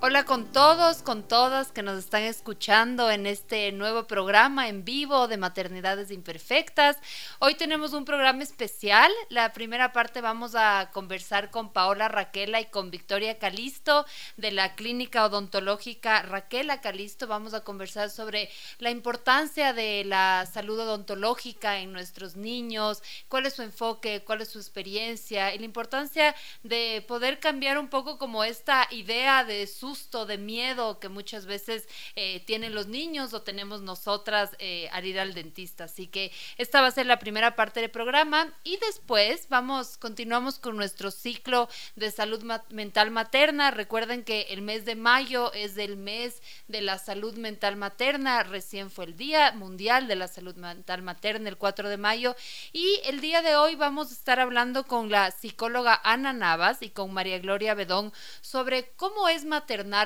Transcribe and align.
Hola 0.00 0.24
con 0.24 0.52
todos, 0.52 1.02
con 1.02 1.26
todas 1.26 1.72
que 1.72 1.82
nos 1.82 1.98
están 1.98 2.22
escuchando 2.22 3.10
en 3.10 3.26
este 3.26 3.72
nuevo 3.72 4.06
programa 4.06 4.68
en 4.68 4.84
vivo 4.84 5.26
de 5.26 5.38
Maternidades 5.38 6.12
Imperfectas. 6.12 6.98
Hoy 7.40 7.56
tenemos 7.56 7.92
un 7.94 8.04
programa 8.04 8.44
especial. 8.44 9.10
La 9.28 9.52
primera 9.52 9.90
parte 9.90 10.20
vamos 10.20 10.54
a 10.54 10.90
conversar 10.92 11.50
con 11.50 11.72
Paola 11.72 12.06
Raquela 12.06 12.60
y 12.60 12.66
con 12.66 12.92
Victoria 12.92 13.40
Calisto 13.40 14.06
de 14.36 14.52
la 14.52 14.76
Clínica 14.76 15.24
Odontológica 15.24 16.22
Raquela 16.22 16.80
Calisto. 16.80 17.26
Vamos 17.26 17.52
a 17.52 17.64
conversar 17.64 18.08
sobre 18.08 18.50
la 18.78 18.90
importancia 18.90 19.72
de 19.72 20.04
la 20.04 20.46
salud 20.46 20.78
odontológica 20.78 21.80
en 21.80 21.92
nuestros 21.92 22.36
niños, 22.36 23.02
cuál 23.26 23.46
es 23.46 23.54
su 23.54 23.62
enfoque, 23.62 24.22
cuál 24.24 24.42
es 24.42 24.48
su 24.50 24.60
experiencia 24.60 25.52
y 25.52 25.58
la 25.58 25.64
importancia 25.64 26.36
de 26.62 27.04
poder 27.08 27.40
cambiar 27.40 27.78
un 27.78 27.88
poco 27.88 28.16
como 28.16 28.44
esta 28.44 28.86
idea 28.92 29.42
de 29.42 29.66
su 29.66 29.87
de 29.88 30.36
miedo 30.36 31.00
que 31.00 31.08
muchas 31.08 31.46
veces 31.46 31.88
eh, 32.14 32.40
tienen 32.40 32.74
los 32.74 32.88
niños 32.88 33.32
o 33.32 33.40
tenemos 33.40 33.80
nosotras 33.80 34.50
eh, 34.58 34.88
al 34.92 35.06
ir 35.06 35.18
al 35.18 35.32
dentista. 35.32 35.84
Así 35.84 36.08
que 36.08 36.30
esta 36.58 36.82
va 36.82 36.88
a 36.88 36.90
ser 36.90 37.06
la 37.06 37.18
primera 37.18 37.56
parte 37.56 37.80
del 37.80 37.90
programa 37.90 38.52
y 38.64 38.76
después 38.76 39.48
vamos, 39.48 39.96
continuamos 39.96 40.58
con 40.58 40.76
nuestro 40.76 41.10
ciclo 41.10 41.70
de 41.96 42.10
salud 42.10 42.42
mental 42.68 43.10
materna. 43.10 43.70
Recuerden 43.70 44.24
que 44.24 44.42
el 44.50 44.60
mes 44.60 44.84
de 44.84 44.94
mayo 44.94 45.52
es 45.54 45.78
el 45.78 45.96
mes 45.96 46.42
de 46.66 46.82
la 46.82 46.98
salud 46.98 47.34
mental 47.38 47.76
materna. 47.76 48.42
Recién 48.42 48.90
fue 48.90 49.06
el 49.06 49.16
Día 49.16 49.52
Mundial 49.52 50.06
de 50.06 50.16
la 50.16 50.28
Salud 50.28 50.54
Mental 50.56 51.00
Materna, 51.00 51.48
el 51.48 51.56
4 51.56 51.88
de 51.88 51.96
mayo. 51.96 52.36
Y 52.72 53.00
el 53.06 53.22
día 53.22 53.40
de 53.40 53.56
hoy 53.56 53.74
vamos 53.74 54.10
a 54.10 54.14
estar 54.14 54.38
hablando 54.38 54.84
con 54.84 55.10
la 55.10 55.30
psicóloga 55.30 55.98
Ana 56.04 56.34
Navas 56.34 56.82
y 56.82 56.90
con 56.90 57.14
María 57.14 57.38
Gloria 57.38 57.74
Bedón 57.74 58.12
sobre 58.42 58.90
cómo 58.96 59.28
es 59.28 59.44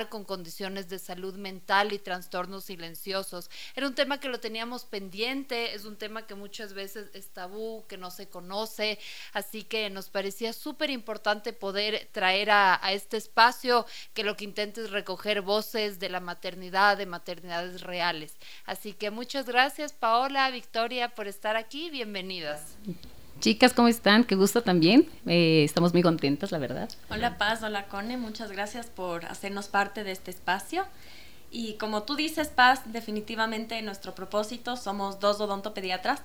con 0.08 0.24
condiciones 0.24 0.88
de 0.88 0.98
salud 0.98 1.34
mental 1.34 1.92
y 1.92 1.98
trastornos 1.98 2.64
silenciosos. 2.64 3.50
Era 3.74 3.86
un 3.86 3.94
tema 3.94 4.20
que 4.20 4.28
lo 4.28 4.38
teníamos 4.38 4.84
pendiente, 4.84 5.74
es 5.74 5.84
un 5.84 5.96
tema 5.96 6.26
que 6.26 6.34
muchas 6.34 6.74
veces 6.74 7.08
es 7.14 7.28
tabú, 7.30 7.84
que 7.88 7.96
no 7.96 8.10
se 8.10 8.28
conoce, 8.28 8.98
así 9.32 9.62
que 9.62 9.88
nos 9.88 10.10
parecía 10.10 10.52
súper 10.52 10.90
importante 10.90 11.52
poder 11.52 12.08
traer 12.12 12.50
a, 12.50 12.80
este 12.92 13.16
espacio 13.16 13.86
que 14.12 14.24
lo 14.24 14.36
que 14.36 14.44
intente 14.44 14.82
es 14.82 14.90
recoger 14.90 15.40
voces 15.40 15.98
de 15.98 16.10
la 16.10 16.20
maternidad, 16.20 16.98
de 16.98 17.06
maternidades 17.06 17.80
reales. 17.80 18.36
Así 18.66 18.92
que 18.92 19.10
muchas 19.10 19.46
gracias 19.46 19.92
Paola, 19.92 20.50
Victoria, 20.50 21.08
por 21.14 21.28
estar 21.28 21.56
aquí, 21.56 21.88
bienvenidas. 21.88 22.76
Chicas, 23.42 23.72
¿cómo 23.72 23.88
están? 23.88 24.22
Qué 24.22 24.36
gusto 24.36 24.62
también. 24.62 25.10
Eh, 25.26 25.64
estamos 25.64 25.92
muy 25.92 26.00
contentas, 26.00 26.52
la 26.52 26.58
verdad. 26.58 26.88
Hola 27.10 27.38
Paz, 27.38 27.60
hola 27.64 27.88
Cone, 27.88 28.16
muchas 28.16 28.52
gracias 28.52 28.86
por 28.86 29.24
hacernos 29.24 29.66
parte 29.66 30.04
de 30.04 30.12
este 30.12 30.30
espacio. 30.30 30.86
Y 31.50 31.72
como 31.74 32.04
tú 32.04 32.14
dices, 32.14 32.46
Paz, 32.46 32.82
definitivamente 32.92 33.82
nuestro 33.82 34.14
propósito, 34.14 34.76
somos 34.76 35.18
dos 35.18 35.40
odontopediatras 35.40 36.22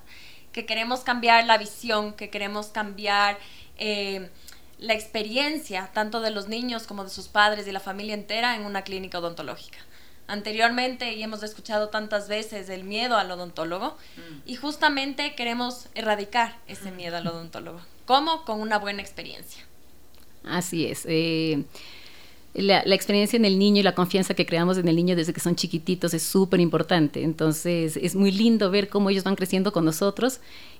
que 0.52 0.68
queremos 0.68 1.00
cambiar 1.00 1.44
la 1.48 1.58
visión, 1.58 2.14
que 2.14 2.30
queremos 2.30 2.68
cambiar 2.68 3.40
eh, 3.80 4.30
la 4.78 4.94
experiencia 4.94 5.90
tanto 5.96 6.22
de 6.22 6.30
los 6.30 6.48
niños 6.50 6.86
como 6.86 7.04
de 7.04 7.10
sus 7.10 7.30
padres 7.30 7.68
y 7.68 7.72
la 7.72 7.80
familia 7.80 8.14
entera 8.14 8.56
en 8.56 8.64
una 8.64 8.84
clínica 8.84 9.18
odontológica 9.18 9.80
anteriormente 10.28 11.14
y 11.14 11.24
hemos 11.24 11.42
escuchado 11.44 11.90
tantas 11.90 12.28
veces 12.28 12.70
el 12.70 12.84
miedo 12.84 13.18
al 13.18 13.32
odontólogo 13.32 13.98
mm. 14.18 14.42
y 14.46 14.56
justamente 14.56 15.36
queremos 15.36 15.88
erradicar 15.96 16.58
ese 16.68 16.92
miedo 16.92 17.18
al 17.18 17.28
odontólogo. 17.28 17.80
¿Cómo? 18.06 18.44
Con 18.46 18.62
una 18.62 18.78
buena 18.78 19.02
experiencia. 19.02 19.64
Así 20.44 20.86
es. 20.86 21.06
Eh, 21.08 21.64
la, 22.54 22.84
la, 22.86 22.96
experiencia 22.96 23.38
en 23.38 23.46
el 23.46 23.60
niño 23.60 23.82
y 23.82 23.84
la 23.84 23.94
confianza 23.94 24.34
que 24.34 24.46
creamos 24.46 24.78
en 24.78 24.88
el 24.88 24.96
niño 24.96 25.16
desde 25.16 25.34
que 25.34 25.40
son 25.40 25.56
chiquititos 25.56 26.14
es 26.14 26.24
súper 26.24 26.60
importante. 26.60 27.24
Entonces 27.24 27.98
es 27.98 28.16
muy 28.16 28.32
lindo 28.32 28.72
ver 28.72 28.90
cómo 28.90 29.10
ellos 29.10 29.24
van 29.24 29.36
creciendo 29.36 29.72
con 29.72 29.86
nosotros 29.86 30.40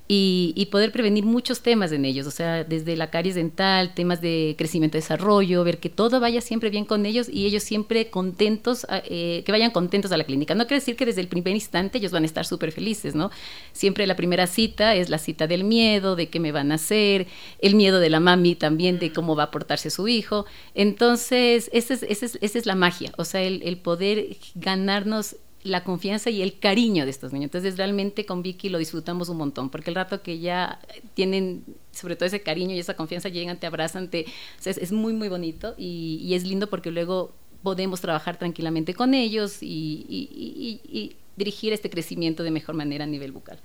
y, 0.10 0.68
poder 0.72 0.92
prevenir 0.92 1.26
muchos 1.26 1.62
temas 1.62 1.92
en 1.92 2.06
ellos, 2.06 2.28
o 2.28 2.32
sea, 2.32 2.64
desde 2.64 2.96
la 2.96 3.10
caries 3.10 3.36
dental, 3.36 3.94
temas 3.94 4.22
de 4.22 4.56
crecimiento 4.58 4.98
y 4.98 5.02
desarrollo, 5.02 5.64
ver 5.66 5.80
que 5.80 5.90
todo 5.90 6.20
vaya 6.20 6.40
siempre 6.40 6.70
bien 6.70 6.86
con 6.86 7.06
ellos 7.06 7.28
y 7.30 7.46
ellos 7.46 7.64
siempre 7.64 8.10
contentos, 8.10 8.88
eh, 8.90 9.44
que 9.46 9.52
vayan 9.52 9.72
contentos 9.72 10.12
a 10.14 10.18
la 10.18 10.24
clínica. 10.24 10.56
No 10.56 10.66
quiere 10.66 10.80
decir 10.80 10.96
que 10.96 11.06
desde 11.06 11.22
el 11.22 11.28
primer 11.28 11.54
instante 11.54 11.98
ellos 11.98 12.14
van 12.14 12.24
a 12.24 12.26
estar 12.26 12.46
súper 12.46 12.72
felices, 12.72 13.16
¿no? 13.16 13.32
Siempre 13.74 14.08
la 14.08 14.16
primera 14.16 14.48
cita 14.48 14.96
es 14.96 15.10
la 15.10 15.18
cita 15.18 15.46
del 15.46 15.66
miedo, 15.66 16.16
de 16.16 16.30
qué 16.30 16.40
me 16.40 16.54
van 16.54 16.72
a 16.72 16.76
hacer, 16.76 17.28
el 17.60 17.76
miedo 17.76 18.00
de 18.00 18.10
la 18.10 18.22
mami 18.22 18.56
también 18.56 19.00
de 19.00 19.12
cómo 19.12 19.36
va 19.36 19.44
a 19.44 19.52
portarse 19.52 19.90
su 19.90 20.08
hijo. 20.08 20.46
Entonces, 20.74 21.70
esa 21.74 21.94
es, 21.94 22.04
esa 22.04 22.60
es, 22.60 22.66
la 22.66 22.76
magia, 22.76 23.12
o 23.18 23.26
sea, 23.26 23.42
el 23.42 23.78
poder 23.78 24.38
ganarnos 24.56 25.36
la 25.64 25.84
confianza 25.84 26.30
y 26.30 26.42
el 26.42 26.60
cariño 26.60 27.06
de 27.06 27.12
estos 27.12 27.34
niños. 27.34 27.46
Entonces 27.46 27.78
realmente 27.78 28.26
con 28.26 28.42
Vicky 28.42 28.70
lo 28.70 28.78
disfrutamos 28.78 29.30
un 29.30 29.38
montón, 29.38 29.70
porque 29.70 29.90
el 29.90 29.96
rato 29.96 30.22
que 30.22 30.40
ya 30.40 30.80
tienen 31.14 31.64
sobre 31.92 32.16
todo 32.16 32.26
ese 32.26 32.42
cariño 32.42 32.76
y 32.76 32.80
esa 32.80 32.96
confianza, 32.96 33.30
llegan, 33.30 33.60
te 33.60 33.68
abrazan, 33.68 34.10
te, 34.10 34.26
es, 34.64 34.92
muy, 34.92 35.14
muy 35.14 35.30
bonito 35.30 35.74
y, 35.78 36.34
es 36.34 36.44
lindo 36.46 36.70
porque 36.70 36.92
luego 36.92 37.34
podemos 37.64 38.02
trabajar 38.02 38.38
tranquilamente 38.38 38.94
con 38.94 39.14
ellos 39.14 39.58
y, 39.62 41.16
dirigir 41.36 41.72
este 41.72 41.92
crecimiento 41.92 42.42
de 42.42 42.50
mejor 42.50 42.74
manera 42.74 43.04
a 43.04 43.08
nivel 43.08 43.32
bucal. 43.32 43.60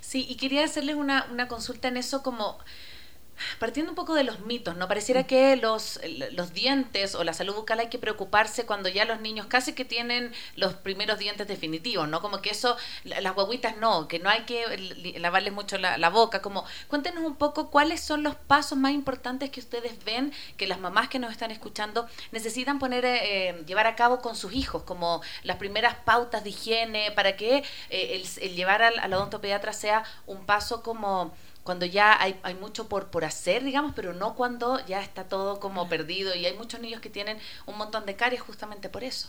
Sí, 0.00 0.26
y 0.28 0.36
quería 0.36 0.62
hacerles 0.62 0.94
una, 0.94 1.26
una 1.32 1.48
consulta 1.48 1.88
en 1.88 1.96
eso 1.96 2.22
como 2.22 2.56
partiendo 3.58 3.92
un 3.92 3.96
poco 3.96 4.14
de 4.14 4.24
los 4.24 4.40
mitos, 4.40 4.76
¿no? 4.76 4.88
Pareciera 4.88 5.26
que 5.26 5.56
los, 5.56 6.00
los 6.32 6.52
dientes 6.52 7.14
o 7.14 7.24
la 7.24 7.32
salud 7.32 7.54
bucal 7.54 7.80
hay 7.80 7.88
que 7.88 7.98
preocuparse 7.98 8.66
cuando 8.66 8.88
ya 8.88 9.04
los 9.04 9.20
niños 9.20 9.46
casi 9.46 9.72
que 9.74 9.84
tienen 9.84 10.32
los 10.54 10.74
primeros 10.74 11.18
dientes 11.18 11.46
definitivos, 11.46 12.08
¿no? 12.08 12.20
Como 12.20 12.40
que 12.42 12.50
eso, 12.50 12.76
las 13.04 13.34
guaguitas 13.34 13.76
no, 13.76 14.08
que 14.08 14.18
no 14.18 14.28
hay 14.28 14.42
que 14.42 15.14
lavarles 15.18 15.52
mucho 15.52 15.78
la, 15.78 16.06
boca, 16.10 16.40
como 16.40 16.64
cuéntenos 16.88 17.24
un 17.24 17.34
poco 17.34 17.70
cuáles 17.70 18.00
son 18.00 18.22
los 18.22 18.36
pasos 18.36 18.78
más 18.78 18.92
importantes 18.92 19.50
que 19.50 19.60
ustedes 19.60 20.04
ven 20.04 20.32
que 20.56 20.66
las 20.66 20.78
mamás 20.78 21.08
que 21.08 21.18
nos 21.18 21.32
están 21.32 21.50
escuchando 21.50 22.06
necesitan 22.30 22.78
poner, 22.78 23.04
eh, 23.04 23.62
llevar 23.66 23.86
a 23.86 23.96
cabo 23.96 24.20
con 24.20 24.36
sus 24.36 24.52
hijos, 24.52 24.84
como 24.84 25.20
las 25.42 25.56
primeras 25.56 25.96
pautas 26.04 26.44
de 26.44 26.50
higiene, 26.50 27.10
para 27.12 27.36
que 27.36 27.64
eh, 27.90 28.22
el, 28.40 28.54
llevar 28.54 28.82
al, 28.82 28.98
al 28.98 29.12
odontopediatra 29.12 29.72
sea 29.72 30.04
un 30.26 30.46
paso 30.46 30.82
como 30.82 31.34
cuando 31.66 31.84
ya 31.84 32.18
hay, 32.18 32.40
hay 32.42 32.54
mucho 32.54 32.88
por, 32.88 33.10
por 33.10 33.26
hacer, 33.26 33.62
digamos, 33.62 33.92
pero 33.94 34.14
no 34.14 34.34
cuando 34.34 34.82
ya 34.86 35.02
está 35.02 35.24
todo 35.24 35.60
como 35.60 35.88
perdido 35.88 36.34
y 36.34 36.46
hay 36.46 36.56
muchos 36.56 36.80
niños 36.80 37.02
que 37.02 37.10
tienen 37.10 37.38
un 37.66 37.76
montón 37.76 38.06
de 38.06 38.16
caries 38.16 38.40
justamente 38.40 38.88
por 38.88 39.04
eso. 39.04 39.28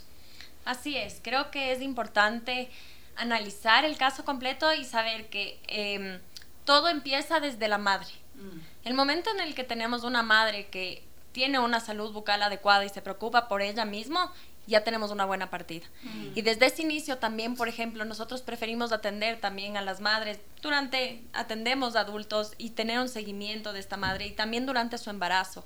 Así 0.63 0.95
es, 0.95 1.19
creo 1.21 1.51
que 1.51 1.71
es 1.71 1.81
importante 1.81 2.69
analizar 3.15 3.83
el 3.83 3.97
caso 3.97 4.23
completo 4.23 4.73
y 4.73 4.85
saber 4.85 5.27
que 5.29 5.59
em, 5.67 6.19
todo 6.63 6.87
empieza 6.87 7.39
desde 7.39 7.67
la 7.67 7.77
madre. 7.77 8.09
Mm. 8.35 8.59
El 8.87 8.93
momento 8.93 9.31
en 9.31 9.39
el 9.39 9.55
que 9.55 9.63
tenemos 9.63 10.03
una 10.03 10.21
madre 10.23 10.67
que 10.67 11.06
tiene 11.37 11.59
una 11.59 11.79
salud 11.79 12.11
bucal 12.13 12.41
adecuada 12.41 12.83
y 12.83 12.89
se 12.89 13.03
preocupa 13.03 13.47
por 13.47 13.61
ella 13.61 13.85
misma, 13.85 14.33
ya 14.65 14.83
tenemos 14.83 15.11
una 15.11 15.23
buena 15.23 15.51
partida. 15.51 15.85
Mm. 16.01 16.29
Y 16.33 16.41
desde 16.41 16.65
ese 16.65 16.81
inicio 16.81 17.19
también, 17.19 17.55
por 17.55 17.67
ejemplo, 17.67 18.05
nosotros 18.05 18.41
preferimos 18.41 18.91
atender 18.91 19.39
también 19.39 19.77
a 19.77 19.81
las 19.81 20.01
madres, 20.01 20.39
durante, 20.63 21.21
atendemos 21.33 21.95
a 21.95 21.99
adultos 21.99 22.53
y 22.57 22.71
tener 22.71 22.97
un 22.97 23.07
seguimiento 23.07 23.71
de 23.71 23.79
esta 23.79 23.97
madre 23.97 24.25
y 24.25 24.31
también 24.31 24.65
durante 24.65 24.97
su 24.97 25.11
embarazo, 25.11 25.63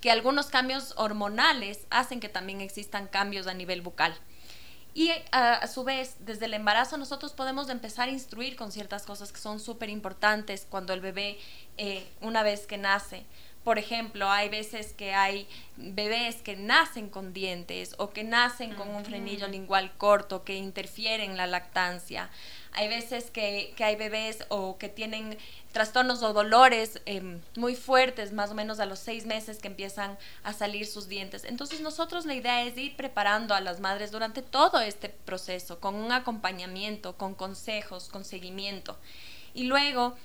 que 0.00 0.12
algunos 0.12 0.50
cambios 0.50 0.94
hormonales 0.96 1.80
hacen 1.90 2.20
que 2.20 2.28
también 2.28 2.60
existan 2.60 3.08
cambios 3.08 3.48
a 3.48 3.54
nivel 3.54 3.82
bucal. 3.82 4.14
Y 4.94 5.10
a, 5.32 5.66
su 5.66 5.82
vez, 5.82 6.14
desde 6.20 6.46
el 6.46 6.54
embarazo 6.54 6.96
nosotros 6.96 7.32
podemos 7.32 7.68
empezar 7.70 8.08
a 8.08 8.12
instruir 8.12 8.54
con 8.54 8.70
ciertas 8.70 9.04
cosas 9.04 9.32
que 9.32 9.40
son 9.40 9.58
súper 9.58 9.90
importantes 9.90 10.64
cuando 10.70 10.92
el 10.92 11.00
bebé 11.00 11.38
eh, 11.76 12.06
una 12.20 12.44
vez 12.44 12.68
que 12.68 12.78
nace. 12.78 13.26
Por 13.64 13.78
ejemplo, 13.78 14.30
hay 14.30 14.48
veces 14.48 14.92
que 14.94 15.12
hay 15.12 15.46
bebés 15.76 16.36
que 16.36 16.56
nacen 16.56 17.08
con 17.10 17.32
dientes 17.32 17.94
o 17.98 18.10
que 18.10 18.24
nacen 18.24 18.74
con 18.74 18.88
un 18.88 19.04
frenillo 19.04 19.46
lingual 19.46 19.92
corto 19.98 20.42
que 20.42 20.56
interfieren 20.56 21.32
en 21.32 21.36
la 21.36 21.46
lactancia. 21.46 22.30
Hay 22.72 22.88
veces 22.88 23.30
que, 23.30 23.74
hay 23.78 23.96
bebés 23.96 24.44
o 24.48 24.78
que 24.78 24.88
tienen 24.88 25.36
trastornos 25.72 26.22
o 26.22 26.32
dolores 26.32 27.00
em, 27.06 27.40
muy 27.56 27.74
fuertes, 27.74 28.32
más 28.32 28.50
o 28.50 28.54
menos 28.54 28.80
a 28.80 28.86
los 28.86 29.00
seis 29.00 29.26
meses 29.26 29.58
que 29.58 29.68
empiezan 29.68 30.16
a 30.44 30.52
salir 30.52 30.86
sus 30.86 31.08
dientes. 31.08 31.44
Entonces 31.44 31.80
nosotros 31.80 32.24
la 32.24 32.34
idea 32.34 32.62
es 32.62 32.76
ir 32.78 32.96
preparando 32.96 33.54
a 33.54 33.60
las 33.60 33.80
madres 33.80 34.12
durante 34.12 34.42
todo 34.42 34.80
este 34.80 35.08
proceso, 35.08 35.80
con 35.80 35.94
un 35.94 36.12
acompañamiento, 36.12 37.16
con 37.16 37.34
consejos, 37.34 38.08
con 38.08 38.24
seguimiento. 38.24 38.96
Y 39.54 39.64
luego 39.64 40.16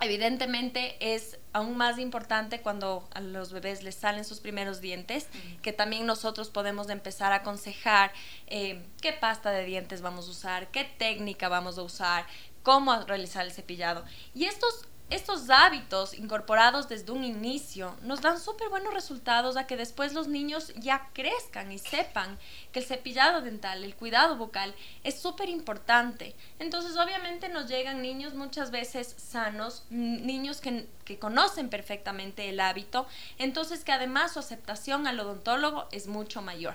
Evidentemente 0.00 0.96
es 1.00 1.38
aún 1.52 1.76
más 1.76 1.98
importante 1.98 2.60
cuando 2.60 3.08
a 3.14 3.20
los 3.20 3.52
bebés 3.52 3.82
les 3.82 3.96
salen 3.96 4.24
sus 4.24 4.38
primeros 4.38 4.80
dientes, 4.80 5.26
que 5.60 5.72
también 5.72 6.06
nosotros 6.06 6.50
podemos 6.50 6.88
empezar 6.88 7.32
a 7.32 7.36
aconsejar 7.36 8.12
eh, 8.46 8.84
qué 9.02 9.12
pasta 9.12 9.50
de 9.50 9.64
dientes 9.64 10.00
vamos 10.00 10.28
a 10.28 10.30
usar, 10.30 10.70
qué 10.70 10.84
técnica 10.84 11.48
vamos 11.48 11.78
a 11.78 11.82
usar, 11.82 12.26
cómo 12.62 12.96
realizar 13.06 13.44
el 13.44 13.50
cepillado. 13.50 14.04
Y 14.34 14.44
estos 14.44 14.86
estos 15.10 15.48
hábitos 15.48 16.12
incorporados 16.12 16.88
desde 16.88 17.12
un 17.12 17.24
inicio 17.24 17.96
nos 18.02 18.20
dan 18.20 18.38
súper 18.38 18.68
buenos 18.68 18.92
resultados 18.92 19.56
a 19.56 19.66
que 19.66 19.78
después 19.78 20.12
los 20.12 20.28
niños 20.28 20.72
ya 20.76 21.08
crezcan 21.14 21.72
y 21.72 21.78
sepan 21.78 22.38
que 22.72 22.80
el 22.80 22.84
cepillado 22.84 23.40
dental, 23.40 23.84
el 23.84 23.94
cuidado 23.94 24.36
bucal 24.36 24.74
es 25.04 25.18
súper 25.18 25.48
importante. 25.48 26.34
Entonces 26.58 26.96
obviamente 26.96 27.48
nos 27.48 27.68
llegan 27.68 28.02
niños 28.02 28.34
muchas 28.34 28.70
veces 28.70 29.14
sanos, 29.16 29.86
niños 29.88 30.60
que, 30.60 30.86
que 31.06 31.18
conocen 31.18 31.70
perfectamente 31.70 32.50
el 32.50 32.60
hábito, 32.60 33.06
entonces 33.38 33.84
que 33.84 33.92
además 33.92 34.34
su 34.34 34.40
aceptación 34.40 35.06
al 35.06 35.18
odontólogo 35.20 35.88
es 35.90 36.06
mucho 36.06 36.42
mayor. 36.42 36.74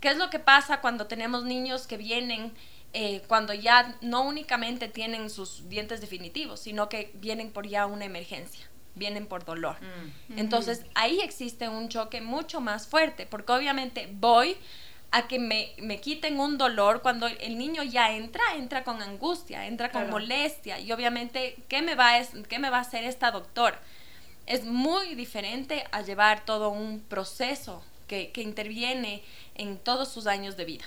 ¿Qué 0.00 0.08
es 0.08 0.16
lo 0.16 0.30
que 0.30 0.38
pasa 0.38 0.80
cuando 0.80 1.06
tenemos 1.06 1.44
niños 1.44 1.86
que 1.86 1.98
vienen 1.98 2.54
eh, 2.92 3.22
cuando 3.28 3.54
ya 3.54 3.96
no 4.00 4.22
únicamente 4.22 4.88
tienen 4.88 5.30
sus 5.30 5.68
dientes 5.68 6.00
definitivos, 6.00 6.60
sino 6.60 6.88
que 6.88 7.12
vienen 7.14 7.52
por 7.52 7.68
ya 7.68 7.86
una 7.86 8.04
emergencia, 8.04 8.68
vienen 8.96 9.26
por 9.26 9.44
dolor. 9.44 9.76
Mm. 10.28 10.38
Entonces 10.38 10.84
ahí 10.94 11.20
existe 11.20 11.68
un 11.68 11.88
choque 11.88 12.20
mucho 12.20 12.60
más 12.60 12.88
fuerte, 12.88 13.26
porque 13.26 13.52
obviamente 13.52 14.08
voy 14.12 14.56
a 15.12 15.28
que 15.28 15.38
me, 15.38 15.72
me, 15.78 16.00
quiten 16.00 16.38
un 16.38 16.58
dolor 16.58 17.02
cuando 17.02 17.26
el 17.26 17.58
niño 17.58 17.82
ya 17.82 18.12
entra, 18.12 18.42
entra 18.56 18.84
con 18.84 19.02
angustia, 19.02 19.66
entra 19.66 19.90
con 19.90 20.08
molestia 20.10 20.78
y 20.78 20.92
obviamente, 20.92 21.56
¿qué 21.68 21.82
me, 21.82 21.94
va 21.94 22.16
a, 22.16 22.22
¿qué 22.48 22.58
me 22.58 22.70
va 22.70 22.78
a 22.78 22.82
hacer 22.82 23.04
esta 23.04 23.30
doctora? 23.30 23.80
Es 24.46 24.64
muy 24.64 25.14
diferente 25.14 25.84
a 25.92 26.02
llevar 26.02 26.44
todo 26.44 26.70
un 26.70 27.00
proceso 27.00 27.82
que, 28.10 28.32
que 28.32 28.42
interviene 28.42 29.22
en 29.54 29.78
todos 29.78 30.08
sus 30.08 30.26
años 30.26 30.56
de 30.56 30.64
vida. 30.64 30.84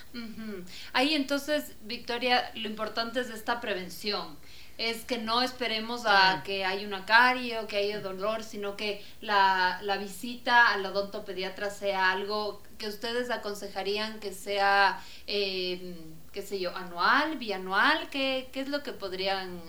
Ahí 0.92 1.16
entonces, 1.16 1.74
Victoria, 1.84 2.52
lo 2.54 2.68
importante 2.68 3.22
es 3.22 3.30
esta 3.30 3.62
prevención. 3.62 4.36
Es 4.78 5.06
que 5.06 5.20
no 5.20 5.42
esperemos 5.42 6.02
a 6.06 6.42
que 6.44 6.66
haya 6.66 6.86
una 6.86 7.06
carie 7.06 7.60
o 7.60 7.68
que 7.68 7.78
haya 7.78 8.02
dolor, 8.02 8.44
sino 8.44 8.75
que 8.75 9.02
la, 9.22 9.80
la 9.84 9.96
visita 9.98 10.74
al 10.74 10.86
odontopediatra 10.86 11.70
sea 11.70 12.12
algo 12.12 12.62
que 12.78 12.90
ustedes 12.90 13.30
aconsejarían 13.30 14.20
que 14.20 14.34
sea, 14.34 15.00
eh, 15.28 15.96
qué 16.34 16.42
sé 16.42 16.60
yo, 16.60 16.75
anual, 16.75 17.38
bianual, 17.38 18.10
¿qué, 18.10 18.50
qué 18.52 18.60
es 18.62 18.68
lo 18.68 18.84
que 18.84 18.92
podrían 18.92 19.62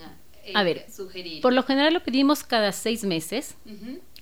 eh, 0.43 0.53
a 0.57 0.65
ver, 0.65 0.87
sugerir? 0.91 1.41
Por 1.41 1.53
lo 1.53 1.63
general 1.63 1.95
lo 1.95 2.03
pedimos 2.03 2.43
cada 2.43 2.73
seis 2.73 3.05
meses. 3.05 3.55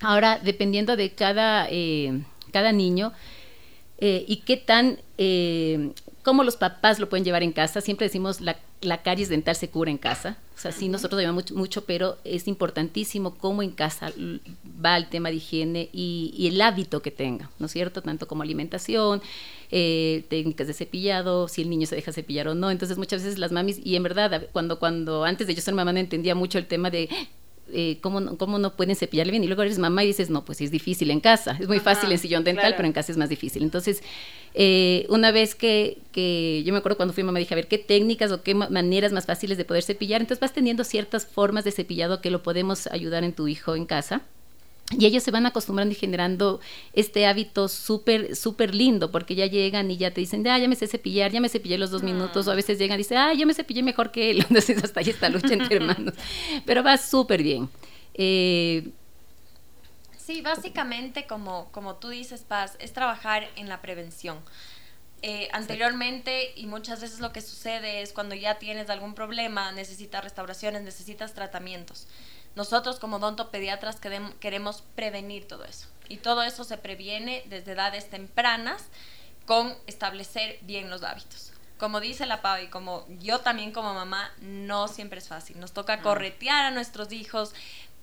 Ahora, 0.00 0.38
dependiendo 0.42 0.96
de 0.96 1.12
cada, 1.12 1.68
eh, 1.70 2.20
cada 2.52 2.72
niño, 2.72 3.12
eh, 3.98 4.24
y 4.26 4.38
qué 4.38 4.56
tan, 4.56 4.98
eh, 5.16 5.92
cómo 6.22 6.44
los 6.44 6.56
papás 6.56 6.98
lo 6.98 7.08
pueden 7.08 7.24
llevar 7.24 7.42
en 7.42 7.52
casa. 7.52 7.80
Siempre 7.80 8.06
decimos 8.06 8.40
la, 8.40 8.58
la 8.80 9.02
caries 9.02 9.28
dental 9.28 9.54
se 9.54 9.70
cura 9.70 9.90
en 9.90 9.98
casa. 9.98 10.38
O 10.56 10.60
sea, 10.62 10.72
sí, 10.72 10.88
nosotros 10.88 11.16
lo 11.16 11.20
llevamos 11.20 11.50
mucho, 11.52 11.84
pero 11.84 12.18
es 12.24 12.46
importantísimo 12.46 13.34
cómo 13.36 13.62
en 13.62 13.70
casa 13.70 14.12
va 14.84 14.96
el 14.96 15.08
tema 15.08 15.28
de 15.30 15.36
higiene 15.36 15.88
y, 15.92 16.48
el 16.48 16.60
hábito 16.60 17.02
que 17.02 17.10
tenga, 17.10 17.50
¿no 17.58 17.66
es 17.66 17.72
cierto? 17.72 18.02
Tanto 18.02 18.28
como 18.28 18.42
alimentación, 18.42 19.22
eh, 19.70 20.24
técnicas 20.28 20.66
de 20.66 20.74
cepillado, 20.74 21.48
si 21.48 21.62
el 21.62 21.70
niño 21.70 21.86
se 21.86 21.96
deja 21.96 22.12
cepillar 22.12 22.48
o 22.48 22.54
no. 22.54 22.70
Entonces, 22.70 22.98
muchas 22.98 23.22
veces 23.22 23.38
las 23.38 23.50
mamis, 23.50 23.80
y 23.82 23.96
en 23.96 24.02
verdad, 24.02 24.48
cuando, 24.52 24.78
cuando 24.78 25.24
antes 25.24 25.46
de 25.46 25.54
yo 25.54 25.62
ser 25.62 25.74
mamá 25.74 25.92
no 25.92 25.98
entendía 25.98 26.34
mucho 26.34 26.58
el 26.58 26.66
tema 26.66 26.90
de 26.90 27.08
eh, 27.70 27.98
¿cómo, 28.00 28.20
no, 28.20 28.36
¿cómo, 28.36 28.58
no 28.58 28.76
pueden 28.76 28.96
cepillarle 28.96 29.30
bien? 29.30 29.44
Y 29.44 29.46
luego 29.46 29.62
eres 29.62 29.78
mamá 29.78 30.04
y 30.04 30.08
dices, 30.08 30.30
no, 30.30 30.44
pues 30.44 30.60
es 30.60 30.70
difícil 30.70 31.10
en 31.10 31.20
casa. 31.20 31.56
Es 31.60 31.68
muy 31.68 31.78
fácil 31.78 32.10
en 32.12 32.18
sillón 32.18 32.44
dental, 32.44 32.74
pero 32.76 32.86
en 32.86 32.92
casa 32.92 33.12
es 33.12 33.18
más 33.18 33.28
difícil. 33.28 33.62
Entonces, 33.62 34.02
eh, 34.54 35.06
una 35.08 35.30
vez 35.30 35.54
que, 35.54 35.98
que, 36.12 36.62
yo 36.64 36.72
me 36.72 36.78
acuerdo 36.78 36.96
cuando 36.96 37.14
fui 37.14 37.22
mamá, 37.22 37.38
dije, 37.38 37.54
a 37.54 37.56
ver, 37.56 37.68
¿qué 37.68 37.78
técnicas 37.78 38.32
o 38.32 38.42
qué 38.42 38.54
maneras 38.54 39.12
más 39.12 39.26
fáciles 39.26 39.58
de 39.58 39.64
poder 39.64 39.82
cepillar? 39.82 40.20
Entonces 40.20 40.40
vas 40.40 40.52
teniendo 40.52 40.84
ciertas 40.84 41.26
formas 41.26 41.64
de 41.64 41.72
cepillado 41.72 42.20
que 42.20 42.30
lo 42.30 42.42
podemos 42.42 42.86
ayudar 42.88 43.24
en 43.24 43.32
tu 43.32 43.48
hijo 43.48 43.74
en 43.76 43.86
casa. 43.86 44.22
Y 44.98 45.06
ellos 45.06 45.22
se 45.22 45.30
van 45.30 45.46
acostumbrando 45.46 45.92
y 45.92 45.96
generando 45.96 46.60
este 46.92 47.26
hábito 47.26 47.68
súper, 47.68 48.36
súper 48.36 48.74
lindo, 48.74 49.10
porque 49.10 49.34
ya 49.34 49.46
llegan 49.46 49.90
y 49.90 49.96
ya 49.96 50.12
te 50.12 50.20
dicen, 50.20 50.46
ah, 50.48 50.58
ya 50.58 50.68
me 50.68 50.76
sé 50.76 50.86
cepillar, 50.86 51.30
ya 51.30 51.40
me 51.40 51.48
cepillé 51.48 51.78
los 51.78 51.90
dos 51.90 52.02
minutos, 52.02 52.46
o 52.46 52.50
a 52.50 52.54
veces 52.54 52.78
llegan 52.78 52.96
y 52.96 52.98
dicen, 52.98 53.18
ah, 53.18 53.32
yo 53.34 53.46
me 53.46 53.54
cepillé 53.54 53.82
mejor 53.82 54.10
que 54.10 54.30
él. 54.30 54.38
Entonces 54.48 54.82
hasta 54.82 55.00
ahí 55.00 55.10
está 55.10 55.28
lucha 55.28 55.52
entre 55.52 55.76
hermanos. 55.78 56.14
Pero 56.66 56.82
va 56.82 56.96
súper 56.98 57.42
bien. 57.42 57.68
Eh, 58.14 58.90
sí, 60.18 60.42
básicamente, 60.42 61.26
como, 61.26 61.70
como 61.72 61.96
tú 61.96 62.08
dices, 62.08 62.42
Paz, 62.42 62.76
es 62.78 62.92
trabajar 62.92 63.48
en 63.56 63.68
la 63.68 63.80
prevención. 63.80 64.38
Eh, 65.24 65.48
anteriormente 65.52 66.52
y 66.56 66.66
muchas 66.66 67.00
veces 67.00 67.20
lo 67.20 67.32
que 67.32 67.40
sucede 67.40 68.02
es 68.02 68.12
cuando 68.12 68.34
ya 68.34 68.58
tienes 68.58 68.90
algún 68.90 69.14
problema, 69.14 69.70
necesitas 69.70 70.24
restauraciones, 70.24 70.82
necesitas 70.82 71.32
tratamientos. 71.32 72.08
Nosotros 72.54 72.98
como 72.98 73.16
odontopediatras 73.16 73.98
queremos 74.40 74.82
prevenir 74.94 75.48
todo 75.48 75.64
eso. 75.64 75.88
Y 76.08 76.18
todo 76.18 76.42
eso 76.42 76.64
se 76.64 76.76
previene 76.76 77.42
desde 77.46 77.72
edades 77.72 78.10
tempranas 78.10 78.88
con 79.46 79.74
establecer 79.86 80.58
bien 80.62 80.90
los 80.90 81.02
hábitos. 81.02 81.52
Como 81.78 82.00
dice 82.00 82.26
la 82.26 82.42
Pau 82.42 82.62
y 82.62 82.68
como 82.68 83.06
yo 83.18 83.40
también 83.40 83.72
como 83.72 83.94
mamá, 83.94 84.30
no 84.40 84.88
siempre 84.88 85.18
es 85.18 85.28
fácil. 85.28 85.58
Nos 85.58 85.72
toca 85.72 85.94
ah. 85.94 86.02
corretear 86.02 86.66
a 86.66 86.70
nuestros 86.70 87.10
hijos, 87.12 87.54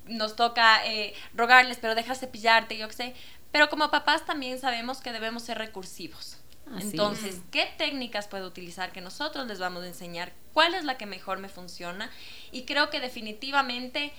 nos 0.05 0.35
toca 0.35 0.85
eh, 0.85 1.13
rogarles, 1.33 1.77
pero 1.79 1.95
deja 1.95 2.15
cepillarte, 2.15 2.77
yo 2.77 2.87
qué 2.87 2.93
sé. 2.93 3.15
Pero 3.51 3.69
como 3.69 3.89
papás 3.91 4.25
también 4.25 4.59
sabemos 4.59 4.99
que 4.99 5.11
debemos 5.11 5.43
ser 5.43 5.57
recursivos. 5.57 6.37
Entonces, 6.79 7.41
¿qué 7.51 7.67
técnicas 7.77 8.27
puedo 8.27 8.45
utilizar 8.47 8.91
que 8.91 9.01
nosotros 9.01 9.47
les 9.47 9.57
vamos 9.57 9.83
a 9.83 9.87
enseñar? 9.87 10.33
¿Cuál 10.53 10.75
es 10.75 10.83
la 10.83 10.97
que 10.97 11.07
mejor 11.07 11.39
me 11.39 11.49
funciona? 11.49 12.11
Y 12.51 12.63
creo 12.65 12.91
que 12.91 12.99
definitivamente 12.99 14.13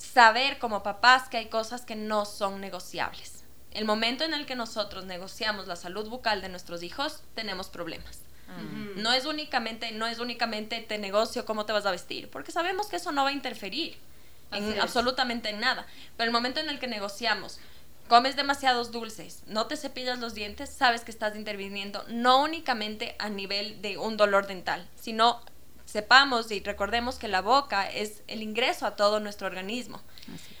saber 0.00 0.58
como 0.58 0.82
papás 0.82 1.28
que 1.28 1.36
hay 1.36 1.46
cosas 1.46 1.82
que 1.82 1.94
no 1.94 2.24
son 2.24 2.60
negociables. 2.60 3.44
El 3.70 3.84
momento 3.84 4.24
en 4.24 4.34
el 4.34 4.46
que 4.46 4.56
nosotros 4.56 5.04
negociamos 5.04 5.68
la 5.68 5.76
salud 5.76 6.08
bucal 6.08 6.40
de 6.40 6.48
nuestros 6.48 6.82
hijos, 6.82 7.22
tenemos 7.34 7.68
problemas. 7.68 8.20
No 8.96 9.12
es 9.12 9.26
únicamente 9.26 9.92
no 9.92 10.08
es 10.08 10.18
únicamente 10.18 10.80
te 10.80 10.98
negocio 10.98 11.46
cómo 11.46 11.66
te 11.66 11.72
vas 11.72 11.86
a 11.86 11.92
vestir, 11.92 12.28
porque 12.30 12.50
sabemos 12.50 12.88
que 12.88 12.96
eso 12.96 13.12
no 13.12 13.22
va 13.22 13.28
a 13.28 13.32
interferir 13.32 13.96
en 14.50 14.80
absolutamente 14.80 15.52
nada. 15.52 15.86
Pero 16.16 16.26
el 16.26 16.32
momento 16.32 16.58
en 16.58 16.68
el 16.68 16.80
que 16.80 16.88
negociamos, 16.88 17.60
comes 18.08 18.34
demasiados 18.34 18.90
dulces, 18.90 19.44
no 19.46 19.68
te 19.68 19.76
cepillas 19.76 20.18
los 20.18 20.34
dientes, 20.34 20.68
sabes 20.68 21.02
que 21.02 21.12
estás 21.12 21.36
interviniendo 21.36 22.04
no 22.08 22.42
únicamente 22.42 23.14
a 23.20 23.28
nivel 23.28 23.80
de 23.82 23.98
un 23.98 24.16
dolor 24.16 24.48
dental, 24.48 24.84
sino 24.96 25.40
sepamos 25.90 26.50
y 26.50 26.60
recordemos 26.60 27.16
que 27.16 27.28
la 27.28 27.40
boca 27.40 27.90
es 27.90 28.22
el 28.28 28.42
ingreso 28.42 28.86
a 28.86 28.96
todo 28.96 29.18
nuestro 29.18 29.46
organismo. 29.46 30.00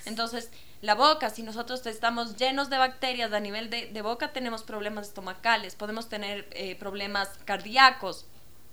Entonces, 0.04 0.50
la 0.82 0.94
boca, 0.94 1.30
si 1.30 1.42
nosotros 1.42 1.86
estamos 1.86 2.36
llenos 2.36 2.68
de 2.68 2.78
bacterias 2.78 3.32
a 3.32 3.40
nivel 3.40 3.70
de, 3.70 4.02
boca, 4.02 4.32
tenemos 4.32 4.62
problemas 4.62 5.08
estomacales, 5.08 5.76
podemos 5.76 6.08
tener 6.08 6.48
eh, 6.50 6.74
problemas 6.76 7.28
cardíacos 7.44 8.26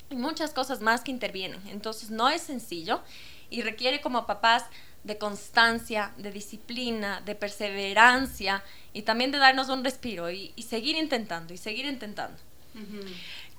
y 0.09 0.15
muchas 0.15 0.51
cosas 0.51 0.81
más 0.81 1.01
que 1.01 1.11
intervienen. 1.11 1.61
Entonces, 1.67 2.09
no 2.09 2.29
es 2.29 2.41
sencillo 2.41 3.01
y 3.49 3.61
requiere 3.61 4.01
como 4.01 4.25
papás 4.25 4.63
de 5.03 5.17
constancia, 5.17 6.11
de 6.17 6.31
disciplina, 6.31 7.21
de 7.21 7.35
perseverancia 7.35 8.63
y 8.93 9.03
también 9.03 9.31
de 9.31 9.37
darnos 9.37 9.69
un 9.69 9.83
respiro 9.83 10.31
y, 10.31 10.53
seguir 10.61 10.97
intentando 10.97 11.53
y 11.53 11.57
seguir 11.57 11.85
intentando. 11.85 12.37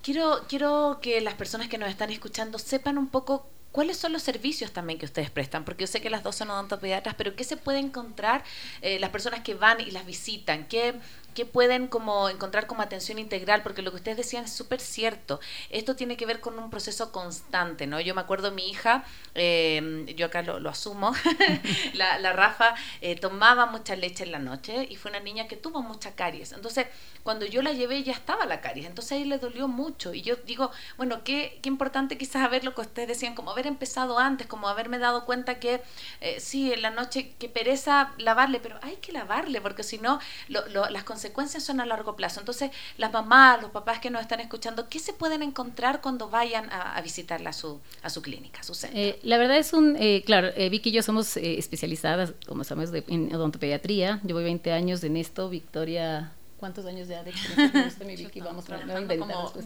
Quiero, 0.09 0.47
quiero 0.49 1.01
que 1.03 1.21
las 1.21 1.35
personas 1.35 1.69
que 1.69 1.77
nos 1.77 1.91
están 1.91 2.09
escuchando 2.11 2.59
sepan 2.59 2.97
un 2.97 3.09
poco 3.09 3.51
¿Cuáles 3.73 3.99
son 3.99 4.13
los 4.13 4.23
servicios 4.23 4.73
también 4.73 4.99
que 4.99 5.05
ustedes 5.05 5.31
prestan? 5.31 5.65
Porque 5.65 5.83
yo 5.83 5.87
sé 5.87 6.01
que 6.01 6.11
las 6.11 6.23
dos 6.23 6.37
son 6.37 6.51
odontopediatras, 6.51 7.15
pero 7.15 7.37
¿qué 7.37 7.45
se 7.45 7.57
puede 7.57 7.79
encontrar 7.79 8.43
eh, 8.81 8.99
las 8.99 9.11
personas 9.11 9.41
que 9.41 9.55
van 9.55 9.81
y 9.81 9.91
las 9.91 10.07
visitan? 10.07 10.67
¿Qué, 10.67 10.95
¿Qué 11.39 11.47
pueden 11.47 11.87
como 11.87 12.29
encontrar 12.29 12.67
como 12.67 12.83
atención 12.83 13.19
integral? 13.19 13.63
Porque 13.63 13.83
lo 13.83 13.91
que 13.91 13.99
ustedes 13.99 14.17
decían 14.17 14.47
es 14.47 14.53
súper 14.53 14.81
cierto. 14.81 15.39
Esto 15.71 15.95
tiene 15.95 16.17
que 16.17 16.27
ver 16.27 16.41
con 16.41 16.59
un 16.59 16.69
proceso 16.69 17.13
constante, 17.13 17.87
¿no? 17.87 18.01
Yo 18.01 18.13
me 18.15 18.21
acuerdo 18.21 18.51
mi 18.51 18.69
hija, 18.69 19.05
eh, 19.37 20.13
yo 20.17 20.27
acá 20.27 20.43
lo, 20.43 20.69
asumo, 20.69 21.13
la, 21.95 22.19
la, 22.19 22.33
Rafa 22.33 22.75
eh, 23.03 23.15
tomaba 23.15 23.67
mucha 23.67 23.95
leche 23.95 24.25
en 24.25 24.33
la 24.33 24.41
noche 24.41 24.89
y 24.91 24.97
fue 24.97 25.13
una 25.13 25.21
niña 25.21 25.47
que 25.47 25.57
tuvo 25.57 25.81
mucha 25.81 26.17
caries. 26.17 26.51
Entonces, 26.51 26.87
cuando 27.23 27.47
yo 27.47 27.63
la 27.63 27.73
llevé 27.73 28.03
ya 28.03 28.15
estaba 28.15 28.45
la 28.45 28.61
caries, 28.61 28.87
entonces 28.87 29.13
ahí 29.13 29.25
le 29.25 29.39
dolió 29.39 29.69
mucho. 29.69 30.15
Y 30.15 30.23
yo 30.23 30.35
digo, 30.37 30.73
bueno, 30.97 31.23
qué, 31.23 31.61
qué 31.63 31.69
importante 31.69 32.19
quizás 32.19 32.43
haber 32.43 32.65
lo 32.65 32.75
que 32.75 32.81
ustedes 32.81 33.07
decían, 33.07 33.37
como 33.37 33.55
haber 33.59 33.67
empezado 33.67 34.19
antes, 34.19 34.47
como 34.47 34.69
haberme 34.69 34.99
dado 34.99 35.25
cuenta 35.25 35.59
que 35.59 35.81
eh, 36.21 36.37
sí, 36.39 36.73
en 36.73 36.83
la 36.83 36.91
noche, 36.91 37.35
qué 37.39 37.49
pereza 37.49 38.13
lavarle, 38.19 38.61
pero 38.61 38.79
hay 38.83 38.97
que 38.97 39.13
lavarle, 39.13 39.61
porque 39.61 39.83
si 39.83 39.99
no, 39.99 40.21
lo, 40.49 40.65
las 40.89 41.03
consecuencias 41.03 41.65
son 41.65 41.81
a 41.81 41.87
largo 41.87 42.15
plazo. 42.15 42.39
Entonces, 42.41 42.71
las 42.97 43.13
mamás, 43.13 43.61
los 43.61 43.73
papás 43.73 43.99
que 43.99 44.11
nos 44.11 44.23
están 44.23 44.41
escuchando, 44.41 44.89
¿qué 44.89 45.01
se 45.01 45.13
pueden 45.13 45.43
encontrar 45.43 46.01
cuando 46.01 46.31
vayan 46.31 46.71
a, 46.71 47.01
visitarla 47.03 47.51
a 47.51 47.53
su, 47.53 47.81
a 48.03 48.11
su 48.11 48.23
clínica, 48.23 48.61
a 48.61 48.63
su 48.63 48.75
centro? 48.75 48.99
Eh, 48.99 49.19
la 49.23 49.39
verdad 49.39 49.57
es 49.57 49.73
un, 49.73 49.97
eh, 49.99 50.23
claro, 50.25 50.49
eh, 50.57 50.69
Vicky 50.69 50.91
y 50.91 50.93
yo 50.93 51.03
somos 51.03 51.37
especializadas, 51.37 52.33
como 52.47 52.63
sabemos, 52.65 52.95
en 53.09 53.35
odontopediatría. 53.35 54.21
Yo 54.23 54.35
voy 54.35 54.45
20 54.45 54.73
años 54.73 55.03
en 55.03 55.17
esto, 55.17 55.49
Victoria 55.49 56.33
¿Cuántos 56.59 56.85
años 56.87 57.09
ya 57.09 57.23
de 57.23 57.31
experiencia 57.31 58.05
mi 58.05 58.17
Vicky? 58.17 58.41
Vamos, 58.41 58.67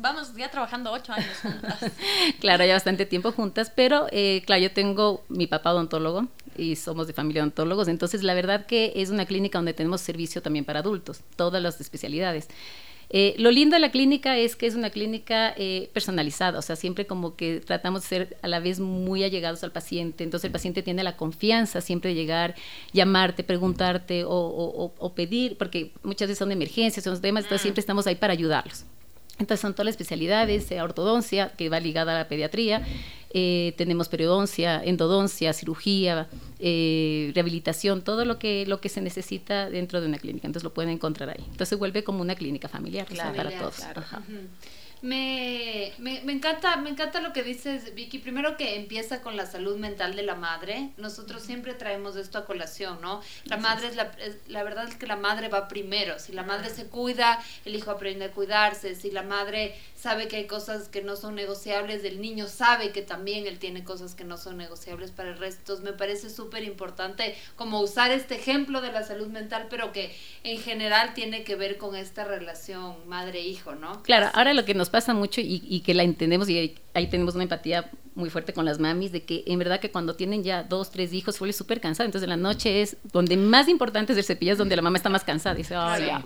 vamos 0.01 0.37
ya 0.37 0.51
trabajando 0.51 0.93
ocho 0.93 1.13
años 1.13 1.37
juntas. 1.41 1.79
claro, 2.41 2.65
ya 2.65 2.75
bastante 2.75 3.07
tiempo 3.07 3.33
juntas, 3.33 3.73
pero 3.75 4.07
claro, 4.45 4.63
yo 4.63 4.73
tengo 4.73 5.25
mi 5.29 5.47
papá 5.47 5.73
odontólogo, 5.73 6.29
y 6.57 6.77
somos 6.77 7.07
de 7.07 7.13
familia 7.13 7.41
de 7.41 7.49
odontólogos. 7.49 7.89
Entonces, 7.89 8.23
la 8.23 8.35
verdad 8.35 8.67
que 8.67 8.93
es 8.97 9.11
una 9.11 9.27
clínica 9.27 9.59
donde 9.59 9.75
tenemos 9.75 10.01
servicio 10.01 10.43
también 10.43 10.65
para 10.65 10.81
adultos, 10.81 11.21
todas 11.37 11.63
las 11.63 11.81
especialidades. 11.81 12.49
Eh, 13.15 13.35
lo 13.37 13.51
lindo 13.51 13.77
de 13.77 13.81
la 13.81 13.91
clínica 13.91 14.39
es 14.39 14.57
que 14.57 14.67
es 14.67 14.75
una 14.75 14.89
clínica 14.89 15.53
eh, 15.59 15.91
personalizada, 15.93 16.59
o 16.59 16.63
sea, 16.63 16.77
siempre 16.77 17.07
como 17.07 17.37
que 17.37 17.61
tratamos 17.61 18.03
de 18.03 18.09
ser 18.09 18.37
a 18.41 18.49
la 18.49 18.59
vez 18.59 18.81
muy 18.81 19.23
allegados 19.23 19.63
al 19.63 19.71
paciente, 19.71 20.25
entonces 20.25 20.47
el 20.47 20.53
paciente 20.53 20.83
tiene 20.83 21.05
la 21.05 21.19
confianza 21.19 21.83
siempre 21.83 22.11
de 22.11 22.17
llegar, 22.17 22.55
llamarte, 22.95 23.45
preguntarte 23.45 24.25
o, 24.27 25.13
pedir, 25.15 25.59
porque 25.59 25.93
muchas 26.03 26.29
veces 26.29 26.39
son 26.39 26.49
de 26.49 26.55
emergencias, 26.55 27.05
son 27.05 27.21
temas, 27.21 27.45
entonces 27.45 27.63
mm. 27.63 27.67
siempre 27.67 27.81
estamos 27.81 28.07
ahí 28.07 28.15
para 28.15 28.33
ayudarlos. 28.33 28.87
Entonces 29.39 29.61
son 29.61 29.75
todas 29.75 29.87
las 29.87 29.93
especialidades, 29.95 30.71
eh, 30.71 30.81
ortodoncia, 30.81 31.53
que 31.57 31.69
va 31.69 31.81
ligada 31.81 32.15
a 32.15 32.19
la 32.19 32.29
pediatría, 32.29 32.87
eh, 33.35 33.75
tenemos 33.77 34.09
periodoncia, 34.09 34.83
endodoncia, 34.85 35.53
cirugía, 35.53 36.29
eh, 36.59 37.33
rehabilitación, 37.35 38.03
todo 38.03 38.25
lo 38.25 38.39
que, 38.39 38.67
lo 38.67 38.81
que 38.81 38.89
se 38.89 39.01
necesita 39.01 39.71
dentro 39.71 40.01
de 40.01 40.07
una 40.07 40.19
clínica. 40.19 40.47
Entonces 40.47 40.65
lo 40.65 40.75
pueden 40.75 40.91
encontrar 40.91 41.31
ahí. 41.31 41.43
Entonces 41.45 41.71
se 41.71 41.77
vuelve 41.77 42.05
como 42.05 42.21
una 42.21 42.35
clínica 42.35 42.69
familiar 42.69 43.07
para 43.35 43.51
todos. 43.59 43.81
Me, 45.03 45.93
me, 45.99 46.21
encanta, 46.33 46.77
me 46.77 46.89
encanta 46.89 47.21
lo 47.21 47.33
que 47.33 47.43
dices, 47.43 47.93
Vicky. 47.95 48.19
Primero 48.19 48.57
que 48.57 48.77
empieza 48.77 49.21
con 49.21 49.37
la 49.37 49.47
salud 49.47 49.77
mental 49.77 50.15
de 50.15 50.23
la 50.23 50.37
madre. 50.37 50.91
Nosotros 50.97 51.43
siempre 51.43 51.75
traemos 51.75 52.15
esto 52.15 52.39
a 52.39 52.45
colación, 52.45 53.01
¿no? 53.01 53.21
La 53.45 53.57
madre 53.57 53.89
es 53.89 53.97
la, 53.97 54.13
la 54.47 54.63
verdad 54.63 54.89
es 54.89 54.95
que 54.95 55.09
la 55.09 55.17
madre 55.17 55.49
va 55.49 55.67
primero. 55.67 56.21
Si 56.21 56.33
la 56.33 56.45
madre 56.45 56.71
se 56.71 56.87
cuida, 56.87 57.43
el 57.65 57.75
hijo 57.75 57.91
aprende 57.91 58.27
a 58.27 58.31
cuidarse. 58.31 58.95
Si 58.95 59.11
la 59.11 59.25
madre 59.25 59.75
sabe 59.97 60.29
que 60.29 60.37
hay 60.37 60.47
cosas 60.47 60.89
que 60.89 61.03
no 61.03 61.17
son 61.17 61.35
negociables, 61.35 62.05
el 62.05 62.21
niño 62.21 62.47
sabe 62.47 62.91
que 62.91 63.03
también 63.03 63.47
él 63.47 63.59
tiene 63.59 63.83
cosas 63.83 64.15
que 64.15 64.25
no 64.25 64.37
son 64.37 64.57
negociables 64.57 65.11
para 65.11 65.31
el 65.31 65.39
resto. 65.39 65.61
Entonces 65.61 65.85
me 65.85 65.93
parece 65.93 66.31
súper 66.31 66.63
importante 66.63 67.37
como 67.57 67.81
usar 67.81 68.13
este 68.13 68.37
ejemplo 68.37 68.81
de 68.81 68.93
la 68.93 69.03
salud 69.03 69.29
mental, 69.29 69.67
pero 69.69 69.93
que 69.93 70.17
en 70.45 70.61
general 70.61 71.15
tiene 71.15 71.43
que 71.43 71.57
ver 71.57 71.77
con 71.77 71.97
esta 71.97 72.25
relación 72.25 72.97
madre-hijo, 73.09 73.75
¿no? 73.75 74.03
Claro, 74.05 74.31
ahora 74.35 74.55
lo 74.55 74.65
que 74.65 74.75
nos 74.75 74.92
pasa 74.93 75.15
mucho 75.15 75.41
y, 75.41 75.65
y 75.69 75.81
que 75.81 75.95
la 75.95 76.05
entendemos 76.05 76.49
y 76.49 76.77
ahí 76.95 77.07
tenemos 77.09 77.35
una 77.35 77.43
empatía 77.43 77.91
muy 78.15 78.29
fuerte 78.31 78.53
con 78.53 78.65
las 78.65 78.79
mamis 78.79 79.13
de 79.13 79.23
que 79.23 79.43
en 79.47 79.59
verdad 79.59 79.81
que 79.81 79.91
cuando 79.91 80.15
tienen 80.15 80.45
ya 80.45 80.63
dos, 80.63 80.91
tres 80.91 81.13
hijos 81.13 81.37
suele 81.37 81.53
súper 81.53 81.81
cansada. 81.81 82.05
Entonces 82.07 82.25
en 82.25 82.31
la 82.31 82.37
noche 82.37 82.83
es 82.83 82.97
donde 83.13 83.37
más 83.37 83.69
importante 83.69 84.13
es 84.13 84.19
el 84.19 84.25
cepillo, 84.25 84.53
es 84.53 84.59
donde 84.59 84.77
la 84.77 84.83
mamá 84.83 84.97
está 84.97 85.09
más 85.09 85.25
cansada. 85.25 85.55
Dice, 85.55 85.75
ya, 85.75 86.23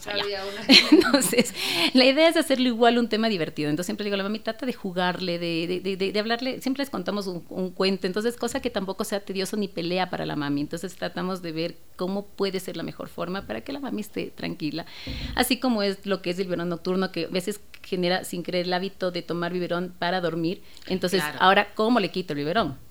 Entonces 0.90 1.54
la 1.94 2.04
idea 2.04 2.28
es 2.28 2.36
hacerlo 2.36 2.66
igual 2.66 2.98
un 2.98 3.08
tema 3.08 3.28
divertido. 3.28 3.70
Entonces 3.70 3.86
siempre 3.86 4.04
digo 4.04 4.14
a 4.14 4.16
la 4.18 4.24
mami, 4.24 4.40
trata 4.40 4.66
de 4.66 4.72
jugarle, 4.72 5.38
de, 5.38 5.80
de, 5.82 5.96
de, 5.96 6.12
de 6.12 6.18
hablarle. 6.18 6.60
Siempre 6.60 6.82
les 6.82 6.90
contamos 6.90 7.26
un, 7.26 7.44
un, 7.50 7.70
cuento. 7.70 8.06
Entonces 8.06 8.36
cosa 8.36 8.60
que 8.60 8.70
tampoco 8.70 9.04
sea 9.04 9.20
tedioso 9.20 9.56
ni 9.56 9.68
pelea 9.68 10.10
para 10.10 10.26
la 10.26 10.34
mami. 10.34 10.62
Entonces 10.62 10.94
tratamos 10.96 11.42
de 11.42 11.52
ver 11.52 11.76
cómo 11.94 12.26
puede 12.26 12.58
ser 12.58 12.76
la 12.76 12.82
mejor 12.82 13.08
forma 13.08 13.46
para 13.46 13.60
que 13.60 13.72
la 13.72 13.80
mami 13.80 14.00
esté 14.00 14.32
tranquila. 14.34 14.86
Así 15.36 15.58
como 15.60 15.82
es 15.82 16.04
lo 16.04 16.20
que 16.20 16.30
es 16.30 16.38
el 16.38 16.48
verano 16.48 16.70
nocturno, 16.70 17.12
que 17.12 17.26
a 17.26 17.28
veces 17.28 17.60
genera 17.82 18.24
sin 18.24 18.42
creer 18.42 18.55
el 18.56 18.72
hábito 18.72 19.10
de 19.10 19.22
tomar 19.22 19.52
biberón 19.52 19.94
para 19.98 20.20
dormir. 20.20 20.62
Entonces, 20.86 21.22
ahora, 21.38 21.74
¿cómo 21.74 22.00
le 22.00 22.10
quito 22.10 22.32
el 22.32 22.38
biberón? 22.38 22.85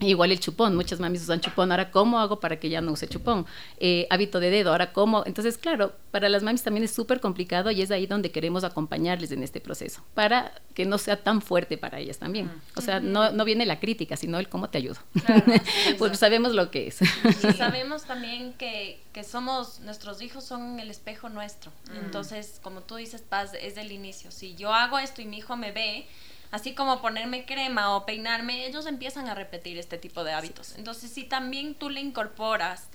Igual 0.00 0.32
el 0.32 0.40
chupón, 0.40 0.76
muchas 0.76 1.00
mamis 1.00 1.22
usan 1.22 1.40
chupón, 1.40 1.70
ahora 1.72 1.90
cómo 1.90 2.20
hago 2.20 2.38
para 2.40 2.60
que 2.60 2.68
ya 2.68 2.80
no 2.80 2.92
use 2.92 3.08
chupón, 3.08 3.46
eh, 3.78 4.06
hábito 4.10 4.38
de 4.38 4.50
dedo, 4.50 4.70
ahora 4.70 4.92
cómo, 4.92 5.24
entonces 5.26 5.58
claro, 5.58 5.92
para 6.10 6.28
las 6.28 6.42
mamis 6.42 6.62
también 6.62 6.84
es 6.84 6.92
súper 6.92 7.20
complicado 7.20 7.70
y 7.70 7.82
es 7.82 7.90
ahí 7.90 8.06
donde 8.06 8.30
queremos 8.30 8.64
acompañarles 8.64 9.32
en 9.32 9.42
este 9.42 9.60
proceso, 9.60 10.04
para 10.14 10.52
que 10.74 10.84
no 10.84 10.98
sea 10.98 11.16
tan 11.16 11.42
fuerte 11.42 11.78
para 11.78 11.98
ellas 11.98 12.18
también, 12.18 12.50
o 12.76 12.80
sea, 12.80 13.00
no, 13.00 13.32
no 13.32 13.44
viene 13.44 13.66
la 13.66 13.80
crítica, 13.80 14.16
sino 14.16 14.38
el 14.38 14.48
cómo 14.48 14.70
te 14.70 14.78
ayudo, 14.78 14.98
pues 15.98 16.18
sabemos 16.18 16.52
lo 16.52 16.70
que 16.70 16.88
es. 16.88 16.98
Y 17.48 17.52
sabemos 17.52 18.04
también 18.04 18.52
que, 18.54 19.00
que, 19.12 19.24
somos, 19.24 19.80
nuestros 19.80 20.22
hijos 20.22 20.44
son 20.44 20.80
el 20.80 20.90
espejo 20.90 21.28
nuestro, 21.28 21.72
mm. 21.92 22.04
entonces 22.04 22.60
como 22.62 22.82
tú 22.82 22.96
dices, 22.96 23.22
Paz, 23.22 23.52
es 23.60 23.74
del 23.74 23.92
inicio, 23.92 24.30
si 24.30 24.54
yo 24.54 24.72
hago 24.72 24.98
esto 24.98 25.22
y 25.22 25.24
mi 25.24 25.38
hijo 25.38 25.56
me 25.56 25.72
ve, 25.72 26.06
así 26.50 26.74
como 26.74 27.00
ponerme 27.00 27.44
crema 27.44 27.94
o 27.96 28.06
peinarme, 28.06 28.66
ellos 28.66 28.86
empiezan 28.86 29.28
a 29.28 29.34
repetir 29.34 29.78
este 29.78 29.98
tipo 29.98 30.24
de 30.24 30.32
hábitos. 30.32 30.74
Entonces, 30.76 31.10
si 31.10 31.24
también 31.24 31.74
tú 31.74 31.90
le 31.90 32.00
incorporas, 32.00 32.88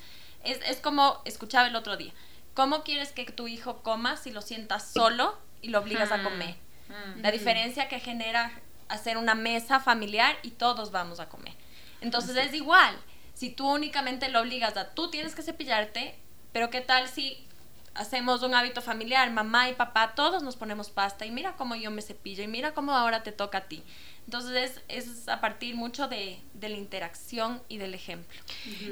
es, 0.43 0.59
es 0.67 0.79
como 0.79 1.21
escuchaba 1.25 1.67
el 1.67 1.75
otro 1.75 1.97
día, 1.97 2.13
¿cómo 2.53 2.83
quieres 2.83 3.11
que 3.11 3.25
tu 3.25 3.47
hijo 3.47 3.81
coma 3.83 4.17
si 4.17 4.31
lo 4.31 4.41
sientas 4.41 4.91
solo 4.91 5.37
y 5.61 5.69
lo 5.69 5.79
obligas 5.79 6.11
a 6.11 6.23
comer? 6.23 6.55
La 7.21 7.31
diferencia 7.31 7.87
que 7.87 7.99
genera 7.99 8.51
hacer 8.87 9.17
una 9.17 9.33
mesa 9.33 9.79
familiar 9.79 10.37
y 10.43 10.51
todos 10.51 10.91
vamos 10.91 11.19
a 11.19 11.27
comer. 11.27 11.53
Entonces 12.01 12.35
es 12.35 12.53
igual, 12.53 12.95
si 13.33 13.49
tú 13.49 13.67
únicamente 13.67 14.29
lo 14.29 14.41
obligas 14.41 14.77
a 14.77 14.93
tú 14.93 15.09
tienes 15.09 15.33
que 15.33 15.41
cepillarte, 15.41 16.15
pero 16.51 16.69
¿qué 16.69 16.81
tal 16.81 17.07
si 17.07 17.47
hacemos 17.95 18.43
un 18.43 18.55
hábito 18.55 18.81
familiar, 18.81 19.31
mamá 19.31 19.69
y 19.69 19.73
papá, 19.73 20.13
todos 20.15 20.43
nos 20.43 20.55
ponemos 20.55 20.89
pasta 20.89 21.25
y 21.25 21.31
mira 21.31 21.55
cómo 21.55 21.75
yo 21.75 21.91
me 21.91 22.01
cepillo 22.01 22.43
y 22.43 22.47
mira 22.47 22.73
cómo 22.73 22.93
ahora 22.93 23.23
te 23.23 23.31
toca 23.31 23.59
a 23.59 23.67
ti. 23.67 23.83
Entonces 24.25 24.81
es, 24.87 25.27
a 25.27 25.41
partir 25.41 25.75
mucho 25.75 26.07
de, 26.07 26.39
de, 26.53 26.69
la 26.69 26.77
interacción 26.77 27.61
y 27.67 27.77
del 27.77 27.93
ejemplo. 27.93 28.39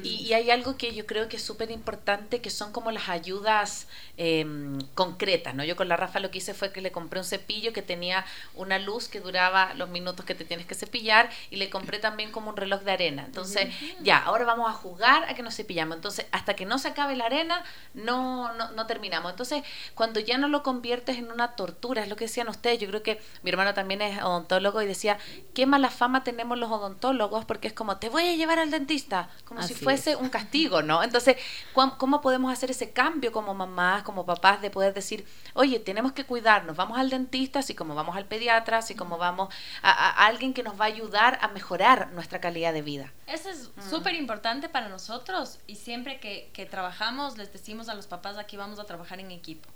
y, 0.03 0.33
hay 0.33 0.51
algo 0.51 0.77
que 0.77 0.93
yo 0.93 1.05
creo 1.05 1.29
que 1.29 1.37
es 1.37 1.43
súper 1.43 1.71
importante, 1.71 2.41
que 2.41 2.49
son 2.49 2.71
como 2.73 2.91
las 2.91 3.07
ayudas 3.07 3.87
em, 4.17 4.79
concretas, 4.93 5.55
¿no? 5.55 5.63
Yo 5.63 5.75
con 5.75 5.87
la 5.87 5.95
Rafa 5.95 6.19
lo 6.19 6.31
que 6.31 6.39
hice 6.39 6.53
fue 6.53 6.73
que 6.73 6.81
le 6.81 6.91
compré 6.91 7.19
un 7.19 7.25
cepillo 7.25 7.71
que 7.71 7.81
tenía 7.81 8.25
una 8.55 8.77
luz 8.77 9.07
que 9.07 9.21
duraba 9.21 9.73
los 9.75 9.89
minutos 9.89 10.25
que 10.25 10.35
te 10.35 10.43
tienes 10.43 10.65
que 10.65 10.75
cepillar 10.75 11.29
y 11.49 11.55
le 11.55 11.69
compré 11.69 11.99
también 11.99 12.31
como 12.31 12.49
un 12.49 12.57
reloj 12.57 12.81
de 12.81 12.91
arena. 12.91 13.23
Entonces, 13.25 13.73
ya, 14.01 14.17
ahora 14.17 14.43
vamos 14.43 14.69
a 14.69 14.73
jugar 14.73 15.23
a 15.29 15.33
que 15.33 15.43
nos 15.43 15.55
cepillamos. 15.55 15.95
Entonces, 15.95 16.25
hasta 16.31 16.55
que 16.55 16.65
no 16.65 16.77
se 16.77 16.89
acabe 16.89 17.15
la 17.15 17.25
arena, 17.25 17.63
no, 17.93 18.53
no, 18.53 18.71
no 18.71 18.85
terminamos. 18.85 19.31
Entonces, 19.31 19.63
cuando 19.95 20.19
ya 20.19 20.37
no 20.37 20.49
lo 20.49 20.61
conviertes 20.61 21.17
en 21.17 21.31
una 21.31 21.55
tortura, 21.55 22.03
es 22.03 22.09
lo 22.09 22.15
que 22.17 22.25
decían 22.25 22.49
ustedes, 22.49 22.79
yo 22.79 22.87
creo 22.89 23.01
que 23.01 23.21
mi 23.43 23.49
hermano 23.49 23.73
también 23.73 24.01
es 24.01 24.21
odontólogo 24.21 24.81
y 24.81 24.85
decía, 24.85 25.17
qué 25.53 25.65
mala 25.65 25.89
fama 25.89 26.23
tenemos 26.23 26.57
los 26.57 26.71
odontólogos 26.71 27.45
porque 27.45 27.67
es 27.67 27.73
como, 27.73 27.97
te 27.97 28.09
voy 28.09 28.27
a 28.27 28.35
llevar 28.35 28.59
al 28.59 28.71
dentista, 28.71 29.29
como 29.45 29.61
si 29.63 29.73
fuese 29.73 30.15
un 30.15 30.29
castigo, 30.29 30.81
¿no? 30.81 31.03
Entonces, 31.03 31.37
¿cómo, 31.73 32.21
podemos 32.21 32.53
hacer 32.53 32.71
ese 32.71 32.91
cambio 32.91 33.31
como 33.31 33.53
mamás, 33.53 34.03
como 34.03 34.25
papás, 34.25 34.61
de 34.61 34.69
poder 34.69 34.93
decir, 34.93 35.25
oye, 35.53 35.79
tenemos 35.79 36.13
que 36.13 36.25
cuidarnos, 36.25 36.75
vamos 36.75 36.97
al 36.97 37.09
dentista, 37.09 37.59
así 37.59 37.75
como 37.75 37.95
vamos 37.95 38.15
al 38.15 38.25
pediatra, 38.25 38.77
así 38.77 38.95
como 38.95 39.17
vamos 39.17 39.53
a, 39.81 40.25
alguien 40.25 40.53
que 40.53 40.63
nos 40.63 40.79
va 40.79 40.85
a 40.85 40.87
ayudar 40.87 41.37
a 41.41 41.49
mejorar 41.49 42.11
nuestra 42.13 42.39
calidad 42.39 42.73
de 42.73 42.81
vida? 42.81 43.11
Eso 43.27 43.49
es 43.49 43.69
mm. 43.75 43.89
súper 43.89 44.15
importante 44.15 44.69
para 44.69 44.89
nosotros 44.89 45.59
y 45.67 45.75
siempre 45.75 46.19
que, 46.19 46.49
que 46.53 46.65
trabajamos 46.65 47.37
les 47.37 47.51
decimos 47.51 47.89
a 47.89 47.93
los 47.93 48.07
papás, 48.07 48.37
aquí 48.37 48.57
vamos 48.57 48.79
a 48.79 48.85
trabajar 48.85 49.19
en 49.19 49.31
equipo, 49.31 49.69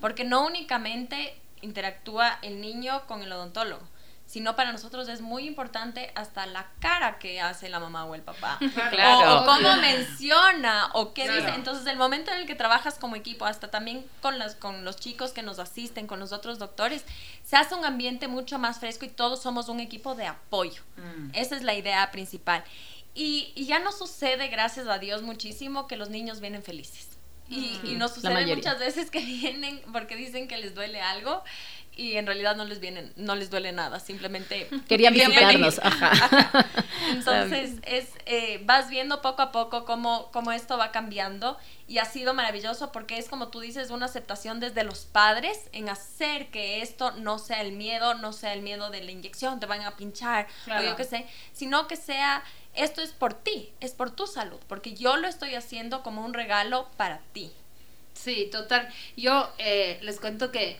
porque 0.00 0.24
no 0.24 0.46
únicamente 0.46 1.40
interactúa 1.62 2.38
el 2.42 2.60
niño 2.60 3.06
con 3.06 3.22
el 3.22 3.32
odontólogo, 3.32 3.82
sino 4.26 4.56
para 4.56 4.72
nosotros 4.72 5.08
es 5.08 5.20
muy 5.20 5.46
importante 5.46 6.10
hasta 6.14 6.46
la 6.46 6.66
cara 6.80 7.18
que 7.18 7.40
hace 7.40 7.68
la 7.68 7.78
mamá 7.78 8.04
o 8.04 8.14
el 8.14 8.22
papá. 8.22 8.58
Claro. 8.90 9.42
O, 9.42 9.46
cómo 9.46 9.76
menciona 9.76 10.90
o 10.92 11.14
qué 11.14 11.28
dice. 11.28 11.50
Entonces, 11.54 11.86
el 11.86 11.96
momento 11.96 12.32
en 12.32 12.38
el 12.38 12.46
que 12.46 12.54
trabajas 12.54 12.94
como 12.98 13.16
equipo, 13.16 13.44
hasta 13.44 13.70
también 13.70 14.04
con, 14.20 14.38
las, 14.38 14.54
con 14.54 14.84
los 14.84 14.96
chicos 14.96 15.32
que 15.32 15.42
nos 15.42 15.58
asisten, 15.58 16.06
con 16.06 16.20
los 16.20 16.32
otros 16.32 16.58
doctores, 16.58 17.04
se 17.44 17.56
hace 17.56 17.74
un 17.74 17.84
ambiente 17.84 18.28
mucho 18.28 18.58
más 18.58 18.78
fresco 18.78 19.04
y 19.04 19.08
todos 19.08 19.42
somos 19.42 19.68
un 19.68 19.80
equipo 19.80 20.14
de 20.14 20.26
apoyo. 20.26 20.82
Mm. 20.96 21.30
Esa 21.34 21.56
es 21.56 21.62
la 21.62 21.74
idea 21.74 22.10
principal. 22.10 22.64
Y, 23.14 23.52
y 23.54 23.66
ya 23.66 23.78
no 23.78 23.92
sucede, 23.92 24.48
gracias 24.48 24.88
a 24.88 24.98
Dios, 24.98 25.22
muchísimo 25.22 25.86
que 25.86 25.96
los 25.96 26.10
niños 26.10 26.40
vienen 26.40 26.62
felices. 26.62 27.08
Y, 27.48 27.78
y 27.84 27.94
nos 27.96 28.14
sucede 28.14 28.54
muchas 28.54 28.78
veces 28.78 29.10
que 29.10 29.20
vienen 29.24 29.82
porque 29.92 30.16
dicen 30.16 30.48
que 30.48 30.56
les 30.56 30.74
duele 30.74 31.00
algo 31.00 31.42
y 31.96 32.16
en 32.16 32.26
realidad 32.26 32.56
no 32.56 32.64
les 32.64 32.80
vienen, 32.80 33.12
no 33.16 33.34
les 33.36 33.50
duele 33.50 33.72
nada, 33.72 34.00
simplemente 34.00 34.68
Querían 34.88 35.14
visitarnos, 35.14 35.78
ajá. 35.82 36.66
Entonces 37.10 37.74
es 37.82 38.08
eh, 38.26 38.60
vas 38.64 38.88
viendo 38.88 39.20
poco 39.22 39.42
a 39.42 39.52
poco 39.52 39.84
cómo, 39.84 40.30
cómo 40.32 40.52
esto 40.52 40.78
va 40.78 40.90
cambiando 40.90 41.58
y 41.86 41.98
ha 41.98 42.04
sido 42.04 42.34
maravilloso 42.34 42.90
porque 42.92 43.18
es 43.18 43.28
como 43.28 43.48
tú 43.48 43.60
dices 43.60 43.90
una 43.90 44.06
aceptación 44.06 44.60
desde 44.60 44.82
los 44.84 45.00
padres 45.04 45.68
en 45.72 45.88
hacer 45.88 46.48
que 46.50 46.82
esto 46.82 47.12
no 47.12 47.38
sea 47.38 47.60
el 47.60 47.72
miedo, 47.72 48.14
no 48.14 48.32
sea 48.32 48.54
el 48.54 48.62
miedo 48.62 48.90
de 48.90 49.02
la 49.02 49.10
inyección, 49.10 49.60
te 49.60 49.66
van 49.66 49.82
a 49.82 49.96
pinchar 49.96 50.46
Claro. 50.64 50.82
o 50.82 50.90
yo 50.90 50.96
qué 50.96 51.04
sé, 51.04 51.26
sino 51.52 51.86
que 51.86 51.96
sea 51.96 52.42
esto 52.74 53.02
es 53.02 53.12
por 53.12 53.34
ti, 53.34 53.72
es 53.80 53.92
por 53.92 54.10
tu 54.10 54.26
salud, 54.26 54.58
porque 54.66 54.94
yo 54.94 55.16
lo 55.16 55.28
estoy 55.28 55.54
haciendo 55.54 56.02
como 56.02 56.24
un 56.24 56.34
regalo 56.34 56.88
para 56.96 57.20
ti. 57.32 57.52
Sí, 58.14 58.48
total. 58.50 58.88
Yo 59.16 59.50
eh, 59.58 59.98
les 60.02 60.18
cuento 60.20 60.50
que 60.52 60.78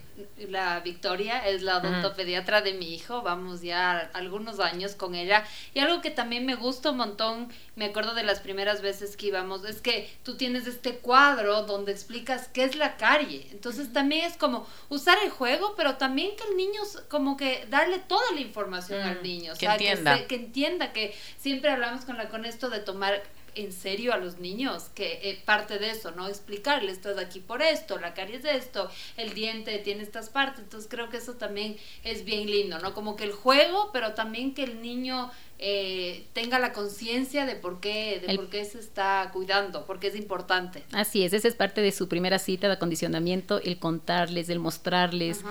la 0.49 0.79
Victoria 0.81 1.47
es 1.49 1.62
la 1.62 1.79
odontopediatra 1.79 2.61
de 2.62 2.75
mi 2.75 2.95
hijo, 2.95 3.23
vamos 3.23 3.61
ya 3.61 4.09
algunos 4.14 4.61
años 4.61 4.95
con 4.95 5.17
ella. 5.17 5.45
Y 5.75 5.81
algo 5.81 6.00
que 6.00 6.11
también 6.12 6.47
me 6.47 6.55
gusta 6.55 6.93
un 6.93 6.99
montón, 6.99 7.53
me 7.75 7.87
acuerdo 7.87 8.14
de 8.14 8.23
las 8.23 8.38
primeras 8.38 8.81
veces 8.83 9.17
que 9.17 9.26
íbamos, 9.26 9.64
es 9.64 9.81
que 9.81 10.09
tú 10.23 10.37
tienes 10.37 10.69
este 10.69 10.99
cuadro 10.99 11.64
donde 11.64 11.91
explicas 11.91 12.49
qué 12.49 12.62
es 12.64 12.76
la 12.76 12.97
carie. 12.97 13.49
Entonces 13.50 13.93
también 13.93 14.25
es 14.25 14.37
como 14.37 14.67
usar 14.88 15.19
el 15.25 15.31
juego, 15.31 15.75
pero 15.76 15.97
también 15.97 16.37
que 16.37 16.45
el 16.49 16.57
niño, 16.57 16.81
como 17.11 17.37
que 17.37 17.67
darle 17.69 17.99
toda 17.99 18.31
la 18.33 18.41
información 18.41 19.00
Mm, 19.00 19.09
al 19.09 19.23
niño. 19.25 19.53
O 19.53 19.55
que 19.57 19.67
sea, 19.67 19.73
entienda. 19.75 20.17
se- 20.19 20.26
que 20.26 20.37
entienda 20.37 20.93
que 20.93 21.14
siempre 21.38 21.71
hablamos 21.71 22.05
con 22.05 22.17
la 22.17 22.29
con 22.29 22.45
esto 22.45 22.71
de 22.71 22.79
tomar 22.79 23.21
en 23.55 23.73
serio 23.73 24.13
a 24.13 24.17
los 24.17 24.39
niños, 24.39 24.91
que 24.95 25.21
eh, 25.23 25.43
parte 25.45 25.79
de 25.79 25.91
eso, 25.91 26.11
¿no? 26.13 26.29
Explicarle, 26.29 26.93
estás 26.93 27.19
aquí 27.19 27.41
por 27.41 27.63
esto, 27.63 27.99
la 27.99 28.15
caries 28.15 28.43
de 28.43 28.57
esto, 28.57 28.91
el 29.17 29.35
diente 29.35 29.79
tiene 29.79 30.03
estas 30.03 30.29
partes, 30.29 30.61
entonces 30.61 30.89
creo 30.91 31.09
que 31.09 31.19
eso 31.19 31.35
también 31.35 31.77
es 32.03 32.25
bien 32.25 32.51
lindo, 32.51 32.79
¿no? 32.79 32.95
Como 32.95 33.17
que 33.17 33.25
el 33.25 33.33
juego, 33.33 33.91
pero 33.93 34.15
también 34.15 34.55
que 34.55 34.65
el 34.65 34.83
niño 34.83 35.31
eh, 35.59 36.27
tenga 36.33 36.59
la 36.59 36.73
conciencia 36.73 37.47
de 37.47 37.55
por 37.55 37.81
qué, 37.81 38.21
de 38.21 38.33
El- 38.33 38.37
por 38.37 38.51
qué 38.51 38.65
se 38.65 38.79
está 38.81 39.31
cuidando, 39.33 39.87
porque 39.87 40.09
es 40.09 40.17
importante. 40.17 40.83
Así 40.93 41.23
es, 41.25 41.33
esa 41.33 41.49
es 41.49 41.55
parte 41.55 41.81
de 41.81 41.93
su 41.93 42.09
primera 42.09 42.39
cita 42.39 42.67
de 42.67 42.75
acondicionamiento, 42.75 43.61
el 43.63 43.79
contarles, 43.79 44.49
el 44.49 44.59
mostrarles. 44.59 45.43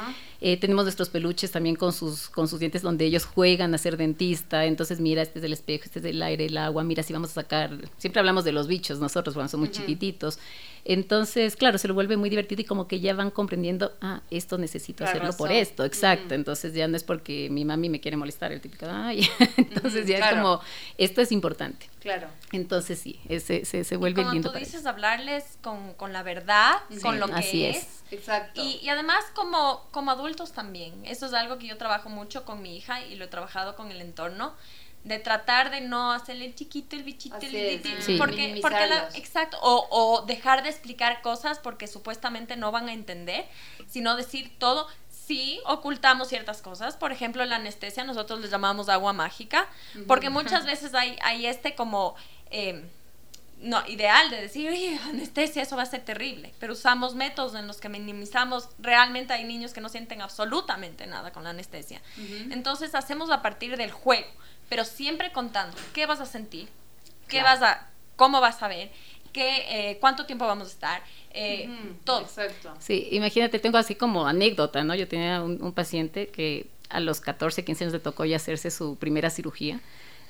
Eh, 0.42 0.58
tenemos 0.58 0.84
nuestros 0.84 1.10
peluches 1.10 1.52
también 1.52 1.76
con 1.78 1.94
sus, 1.94 2.30
con 2.30 2.48
sus 2.50 2.60
dientes 2.60 2.82
donde 2.82 3.06
ellos 3.06 3.26
juegan 3.26 3.74
a 3.74 3.78
ser 3.78 3.96
dentista. 3.96 4.66
Entonces, 4.66 5.00
mira, 5.00 5.22
este 5.22 5.40
es 5.40 5.46
el 5.46 5.54
espejo, 5.54 5.86
este 5.86 6.00
es 6.00 6.06
el 6.06 6.22
aire, 6.22 6.46
el 6.48 6.58
agua, 6.58 6.84
mira, 6.84 7.02
si 7.02 7.14
vamos 7.14 7.32
a 7.32 7.34
sacar. 7.36 7.72
Siempre 7.98 8.20
hablamos 8.20 8.44
de 8.44 8.52
los 8.52 8.68
bichos 8.68 9.00
nosotros 9.00 9.34
cuando 9.36 9.50
somos 9.50 9.70
chiquititos. 9.72 10.38
Entonces, 10.86 11.56
claro, 11.56 11.78
se 11.78 11.88
lo 11.88 11.94
vuelve 11.94 12.18
muy 12.18 12.30
divertido 12.30 12.62
y 12.62 12.66
como 12.66 12.88
que 12.88 13.00
ya 13.00 13.14
van 13.14 13.32
comprendiendo, 13.32 13.94
ah, 14.02 14.22
esto 14.32 14.58
necesito 14.58 15.04
La 15.06 15.12
hacerlo 15.12 15.32
por 15.38 15.52
esto, 15.52 15.86
exacto. 15.86 16.34
Entonces 16.36 16.74
ya 16.74 16.88
no 16.90 16.98
es 16.98 17.04
porque 17.06 17.50
mi 17.50 17.64
mami 17.64 17.88
me 17.90 18.02
quiere 18.02 18.18
molestar, 18.18 18.52
el 18.52 18.60
típico, 18.60 18.86
ay, 18.90 19.28
entonces 19.58 20.06
ya 20.08 20.18
claro. 20.18 20.36
es 20.36 20.42
como, 20.42 20.62
esto 20.98 21.22
es 21.22 21.32
importante. 21.32 21.90
Claro. 22.02 22.28
Entonces 22.52 23.00
sí, 23.00 23.22
ese, 23.30 23.64
se, 23.64 23.86
se 23.86 23.96
Y 23.96 23.98
vuelve 23.98 24.24
como 24.24 24.34
lindo. 24.34 24.50
tú 24.50 24.54
para 24.54 24.66
dices, 24.66 24.86
hablarles 24.86 25.58
con, 25.62 25.94
con 25.94 26.12
la 26.12 26.22
verdad, 26.22 26.74
Sí, 26.90 27.00
con 27.00 27.18
lo 27.18 27.28
que 27.28 27.34
así 27.34 27.66
es. 27.66 27.78
es. 27.78 28.04
Exacto. 28.12 28.62
Y, 28.62 28.80
y 28.84 28.90
además 28.90 29.24
como, 29.34 29.88
como 29.92 30.12
adultos 30.12 30.52
también, 30.52 30.94
eso 31.06 31.28
es 31.28 31.34
algo 31.34 31.58
que 31.60 31.68
yo 31.68 31.78
trabajo 31.78 32.10
mucho 32.10 32.44
con 32.44 32.62
mi 32.62 32.76
hija 32.76 33.06
y 33.06 33.16
lo 33.16 33.24
he 33.24 33.28
trabajado 33.30 33.78
con 33.78 33.90
el 33.90 34.02
entorno, 34.02 34.54
de 35.04 35.20
tratar 35.20 35.70
de 35.70 35.82
no 35.82 36.12
hacerle 36.14 36.46
el 36.46 36.56
chiquito, 36.56 36.96
el 36.96 37.04
bichito, 37.04 37.36
el 37.42 37.56
es, 37.56 38.06
Sí. 38.06 38.16
porque, 38.18 38.58
porque 38.62 38.88
la- 38.88 39.10
exacto, 39.16 39.58
o, 39.62 39.88
o 39.90 40.22
dejar 40.26 40.64
de 40.64 40.70
explicar 40.70 41.22
cosas 41.22 41.60
porque 41.60 41.88
supuestamente 41.88 42.56
no 42.56 42.72
van 42.72 42.88
a 42.88 42.94
entender, 42.94 43.46
sino 43.88 44.16
decir 44.16 44.52
todo. 44.60 44.88
Sí, 45.10 45.62
ocultamos 45.66 46.28
ciertas 46.28 46.62
cosas, 46.62 46.98
por 46.98 47.12
ejemplo, 47.14 47.46
la 47.46 47.56
anestesia 47.56 48.04
nosotros 48.04 48.42
le 48.42 48.50
llamamos 48.50 48.90
agua 48.90 49.14
mágica, 49.14 49.70
porque 50.08 50.30
muchas 50.30 50.66
veces 50.66 50.94
hay, 50.94 51.18
hay 51.22 51.46
este 51.48 51.76
como... 51.76 52.16
eh, 52.52 52.84
no, 53.64 53.82
ideal 53.88 54.30
de 54.30 54.42
decir, 54.42 54.70
oye, 54.70 55.00
anestesia, 55.10 55.62
eso 55.64 55.76
va 55.76 55.84
a 55.84 55.88
ser 55.88 56.02
terrible. 56.04 56.54
Pero 56.60 56.74
usamos 56.74 57.16
métodos 57.16 57.56
en 57.56 57.66
los 57.66 57.80
que 57.80 57.90
minimizamos. 57.90 58.70
Realmente 58.80 59.34
hay 59.34 59.44
niños 59.46 59.74
que 59.74 59.82
no 59.82 59.90
sienten 59.90 60.22
absolutamente 60.22 61.08
nada 61.08 61.32
con 61.32 61.44
la 61.44 61.52
anestesia. 61.52 62.02
Entonces 62.52 62.94
hacemos 62.96 63.30
a 63.32 63.42
partir 63.42 63.78
del 63.78 63.92
juego, 63.92 64.28
pero 64.70 64.86
siempre 64.86 65.32
contando 65.32 65.76
qué 65.94 66.06
vas 66.06 66.20
a 66.20 66.26
sentir, 66.26 66.68
qué 67.28 67.40
Claro. 67.40 67.60
vas 67.60 67.70
a, 67.72 67.88
cómo 68.16 68.42
vas 68.42 68.62
a 68.62 68.68
ver, 68.68 68.92
qué, 69.32 69.64
eh, 69.92 69.98
cuánto 70.00 70.26
tiempo 70.26 70.46
vamos 70.46 70.68
a 70.68 70.72
estar, 70.72 71.02
eh, 71.32 71.70
todo. 72.04 72.22
Exacto. 72.22 72.74
Sí, 72.80 73.08
imagínate, 73.12 73.60
tengo 73.60 73.78
así 73.78 73.96
como 73.96 74.28
anécdota, 74.28 74.84
¿no? 74.84 74.94
Yo 74.94 75.08
tenía 75.08 75.42
un, 75.42 75.62
un 75.64 75.72
paciente 75.74 76.28
que 76.28 76.68
a 76.90 77.00
los 77.00 77.22
14, 77.22 77.66
15 77.66 77.86
años 77.86 77.94
le 77.94 78.00
tocó 78.00 78.26
ya 78.26 78.36
hacerse 78.36 78.70
su 78.70 78.98
primera 78.98 79.30
cirugía. 79.32 79.80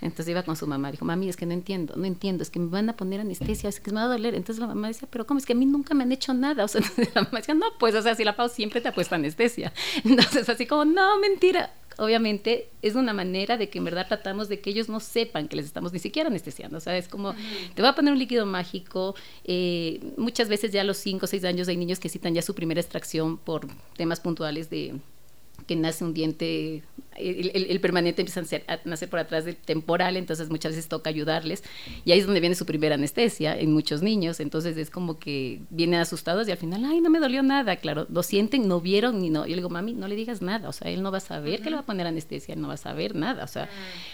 Entonces 0.04 0.30
iba 0.30 0.44
con 0.44 0.56
su 0.56 0.68
mamá, 0.68 0.92
dijo, 0.92 1.06
mami, 1.06 1.30
es 1.30 1.38
que 1.38 1.46
no 1.46 1.54
entiendo, 1.54 1.96
no 1.96 2.06
entiendo, 2.06 2.44
es 2.44 2.50
que 2.50 2.60
me 2.60 2.68
van 2.68 2.89
a 2.89 2.98
poner 2.98 3.22
anestesia, 3.22 3.70
es 3.70 3.80
que 3.80 3.92
me 3.92 3.98
va 3.98 4.04
a 4.04 4.08
doler. 4.08 4.36
Entonces 4.36 4.60
la 4.60 4.68
mamá 4.68 4.89
decía, 4.89 5.08
pero 5.10 5.26
¿cómo? 5.26 5.38
Es 5.38 5.46
que 5.46 5.54
a 5.54 5.56
mí 5.56 5.66
nunca 5.66 5.94
me 5.94 6.04
han 6.04 6.12
hecho 6.12 6.34
nada. 6.34 6.66
O 6.66 6.68
sea, 6.68 6.82
la 7.16 7.22
mamá 7.24 7.39
decía, 7.39 7.56
no, 7.56 7.66
pues, 7.80 7.96
o 7.96 8.02
sea, 8.02 8.13
si 8.13 8.24
la 8.24 8.36
Pau 8.36 8.50
siempre 8.50 8.82
te 8.82 8.89
ha 8.89 8.94
puesto 8.94 9.16
anestesia. 9.16 9.74
Entonces 10.04 10.50
así 10.50 10.66
como, 10.66 10.86
no, 10.86 11.20
mentira. 11.20 11.74
Obviamente 11.98 12.70
es 12.82 12.96
una 12.96 13.13
manera 13.13 13.56
de 13.56 13.70
que 13.70 13.78
en 13.78 13.84
verdad 13.86 14.08
tratamos 14.08 14.50
de 14.50 14.60
que 14.60 14.72
ellos 14.72 14.89
no 14.89 15.00
sepan 15.00 15.48
que 15.48 15.56
les 15.56 15.66
estamos 15.66 15.94
ni 15.94 16.00
siquiera 16.00 16.28
anestesiando. 16.28 16.78
O 16.78 16.82
sea, 16.82 16.98
es 16.98 17.08
como, 17.08 17.36
te 17.76 17.82
voy 17.82 17.89
a 17.89 17.96
poner 17.96 18.13
un 18.13 18.20
líquido 18.20 18.46
mágico. 18.46 19.16
eh, 19.44 20.00
muchas 20.18 20.50
veces 20.50 20.72
ya 20.72 20.82
a 20.82 20.84
los 20.84 20.98
5 20.98 21.24
o 21.24 21.28
6 21.28 21.44
años 21.44 21.68
hay 21.68 21.78
niños 21.78 22.00
que 22.00 22.10
citan 22.10 22.34
ya 22.34 22.42
su 22.42 22.56
primera 22.56 22.82
extracción 22.82 23.38
por 23.38 23.68
temas 23.96 24.20
puntuales 24.20 24.70
de 24.72 24.96
que 25.68 25.76
nace 25.76 26.04
un 26.04 26.13
diente, 26.13 26.84
el, 27.17 27.52
el- 27.54 27.67
el 27.71 27.80
permanente 27.80 28.21
empieza 28.21 28.39
a 28.39 28.43
nacer, 28.43 28.63
a 28.67 28.80
nacer 28.86 29.10
por 29.10 29.19
atrás 29.19 29.45
del 29.45 29.56
temporal, 29.56 30.17
entonces 30.17 30.49
muchas 30.49 30.71
veces 30.73 30.88
toca 30.88 31.10
ayudarles. 31.10 31.63
Y 32.06 32.12
ahí 32.12 32.19
es 32.19 32.26
donde 32.26 32.39
viene 32.39 32.56
su 32.56 32.65
primera 32.65 32.95
anestesia 32.95 33.58
en 33.58 33.71
muchos 33.73 34.02
niños. 34.02 34.39
Entonces 34.39 34.78
es 34.78 34.89
como 34.89 35.19
que 35.19 35.62
vienen 35.69 35.99
asustados 35.99 36.47
y 36.47 36.52
al 36.52 36.58
final, 36.58 36.84
ay, 36.86 37.02
no 37.02 37.10
me 37.10 37.19
dolió 37.19 37.43
nada. 37.43 37.76
Claro, 37.78 38.08
lo 38.10 38.23
sienten, 38.23 38.67
no 38.67 38.82
vieron 38.82 39.19
ni 39.19 39.30
no. 39.30 39.43
Yo 39.45 39.49
le 39.52 39.56
digo, 39.58 39.69
mami, 39.69 39.93
no 39.93 40.08
le 40.08 40.15
digas 40.15 40.41
nada. 40.41 40.69
O 40.69 40.73
sea, 40.73 40.89
él 40.91 41.02
no 41.02 41.12
va 41.12 41.17
a 41.17 41.21
saber 41.21 41.62
que 41.62 41.69
le 41.69 41.76
va 41.76 41.82
a 41.82 41.86
poner 41.86 42.08
anestesia, 42.08 42.54
él 42.54 42.62
no 42.62 42.67
va 42.67 42.76
a 42.76 42.78
saber 42.78 43.15
nada. 43.15 43.43
O 43.43 43.47
sea, 43.47 43.69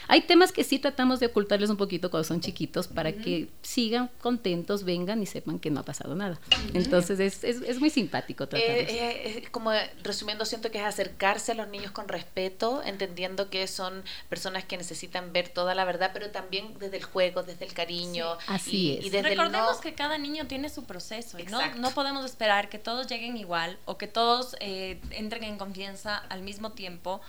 hay 0.08 0.22
temas 0.22 0.52
que 0.52 0.64
sí 0.64 0.80
tratamos 0.80 1.20
de 1.20 1.28
ocultarles 1.28 1.70
un 1.70 1.78
poquito 1.78 2.10
cuando 2.10 2.24
son 2.28 2.42
chiquitos 2.42 2.88
para 2.88 3.14
que 3.14 3.48
sigan 3.62 4.10
contentos, 4.22 4.84
vengan 4.84 5.22
y 5.22 5.26
sepan 5.26 5.60
que 5.60 5.70
no 5.70 5.80
ha 5.82 5.84
pasado 5.84 6.16
nada. 6.16 6.40
Entonces 6.74 7.20
es, 7.20 7.44
es, 7.44 7.62
es 7.62 7.80
muy 7.80 7.90
simpático 7.90 8.48
tratarlos. 8.48 8.78
Eh, 8.78 8.88
eh, 8.90 9.34
eh, 9.38 9.44
como 9.52 9.72
resumiendo, 10.04 10.46
siento 10.46 10.72
que 10.72 10.80
es 10.80 10.84
acercarse 10.84 11.52
a 11.52 11.56
los 11.56 11.68
niños 11.70 11.92
con 11.92 12.08
respeto, 12.08 12.82
entendiendo 12.90 13.50
que 13.50 13.68
son 13.68 14.04
personas 14.30 14.66
que 14.66 14.78
necesitan 14.78 15.32
ver 15.34 15.50
toda 15.50 15.76
la 15.76 15.86
verdad, 15.86 16.12
pero 16.14 16.32
también 16.32 16.78
desde 16.80 16.98
el 16.98 17.04
juego, 17.04 17.44
desde 17.44 17.66
el 17.66 17.74
cariño. 17.74 18.38
Sí, 18.40 18.46
así 18.48 18.78
y, 18.78 18.98
es. 18.98 19.06
y 19.06 19.10
desde 19.10 19.30
Recordemos 19.30 19.70
el 19.72 19.76
no- 19.76 19.82
que 19.82 19.94
cada 19.94 20.18
niño 20.18 20.48
tiene 20.48 20.70
su 20.70 20.84
proceso 20.86 21.40
y 21.40 21.44
no, 21.44 21.60
Exacto. 21.60 21.82
no 21.82 21.92
podemos 21.92 22.26
esperar 22.26 22.70
que 22.70 22.80
todos 22.80 23.08
lleguen 23.08 23.38
igual 23.38 23.78
o 23.86 23.98
que 23.98 24.08
todos 24.08 24.56
eh, 24.60 25.00
entren 25.12 25.44
en 25.44 25.58
confianza 25.58 26.18
al 26.30 26.42
mismo 26.42 26.72
tiempo, 26.74 27.22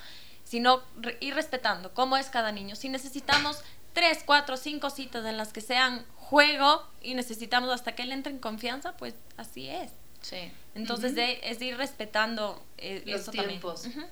sino 0.44 0.83
re- 1.01 1.16
ir 1.20 1.35
respetando 1.35 1.92
cómo 1.94 2.16
es 2.16 2.27
cada 2.29 2.51
niño. 2.51 2.75
Si 2.77 2.88
necesitamos 2.88 3.59
tres, 3.92 4.20
cuatro, 4.25 4.57
cinco 4.57 4.90
citas 4.90 5.25
en 5.27 5.37
las 5.37 5.53
que 5.53 5.61
sean 5.61 6.05
juego 6.16 6.87
y 7.03 7.14
necesitamos 7.14 7.70
hasta 7.70 7.92
que 7.94 8.03
él 8.03 8.12
entre 8.12 8.33
en 8.33 8.38
confianza, 8.38 8.96
pues 8.96 9.14
así 9.37 9.68
es. 9.68 9.90
Sí. 10.23 10.53
Entonces 10.75 11.14
de- 11.14 11.40
es 11.42 11.59
de 11.59 11.64
ir 11.66 11.77
respetando 11.77 12.62
eh, 12.79 13.03
Los 13.07 13.23
eso 13.23 13.31
tiempos. 13.33 13.83
también. 13.83 14.05
Ujú. 14.05 14.11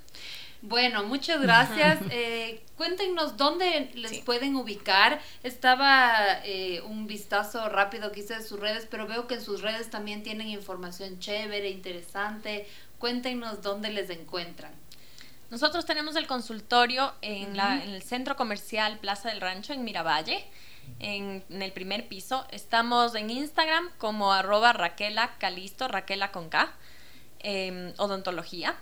Bueno, 0.61 1.05
muchas 1.05 1.41
gracias. 1.41 2.01
Eh, 2.11 2.63
cuéntenos 2.77 3.37
dónde 3.37 3.91
les 3.95 4.11
Sí. 4.11 4.23
pueden 4.25 4.57
ubicar. 4.57 5.21
Estaba 5.45 6.41
eh, 6.45 6.81
un 6.83 7.07
vistazo 7.07 7.69
rápido 7.69 8.11
que 8.11 8.21
hice 8.21 8.35
de 8.37 8.43
sus 8.43 8.59
redes, 8.59 8.87
pero 8.91 9.07
veo 9.07 9.29
que 9.29 9.35
en 9.35 9.43
sus 9.43 9.63
redes 9.63 9.89
también 9.89 10.23
tienen 10.25 10.49
información 10.49 11.21
chévere, 11.21 11.71
interesante. 11.71 12.67
Cuéntenos 12.99 13.63
dónde 13.63 13.91
les 13.91 14.11
encuentran. 14.11 14.73
Nosotros 15.51 15.87
tenemos 15.87 16.17
el 16.17 16.27
consultorio 16.27 17.15
en, 17.23 17.57
la- 17.57 17.83
en 17.83 17.91
el 17.91 18.03
centro 18.03 18.37
comercial 18.37 18.99
Plaza 18.99 19.29
del 19.29 19.41
Rancho 19.41 19.73
en 19.73 19.85
Miravalle, 19.85 20.45
en, 20.99 21.45
en 21.49 21.63
el 21.63 21.73
primer 21.73 22.09
piso. 22.09 22.47
Estamos 22.51 23.15
en 23.15 23.31
Instagram 23.31 23.89
como 23.99 24.33
arroba 24.33 24.73
Raquela 24.73 25.37
Calisto, 25.39 25.87
Raquela 25.87 26.33
con 26.33 26.49
K, 26.51 26.71
em, 27.39 27.95
odontología. 27.99 28.75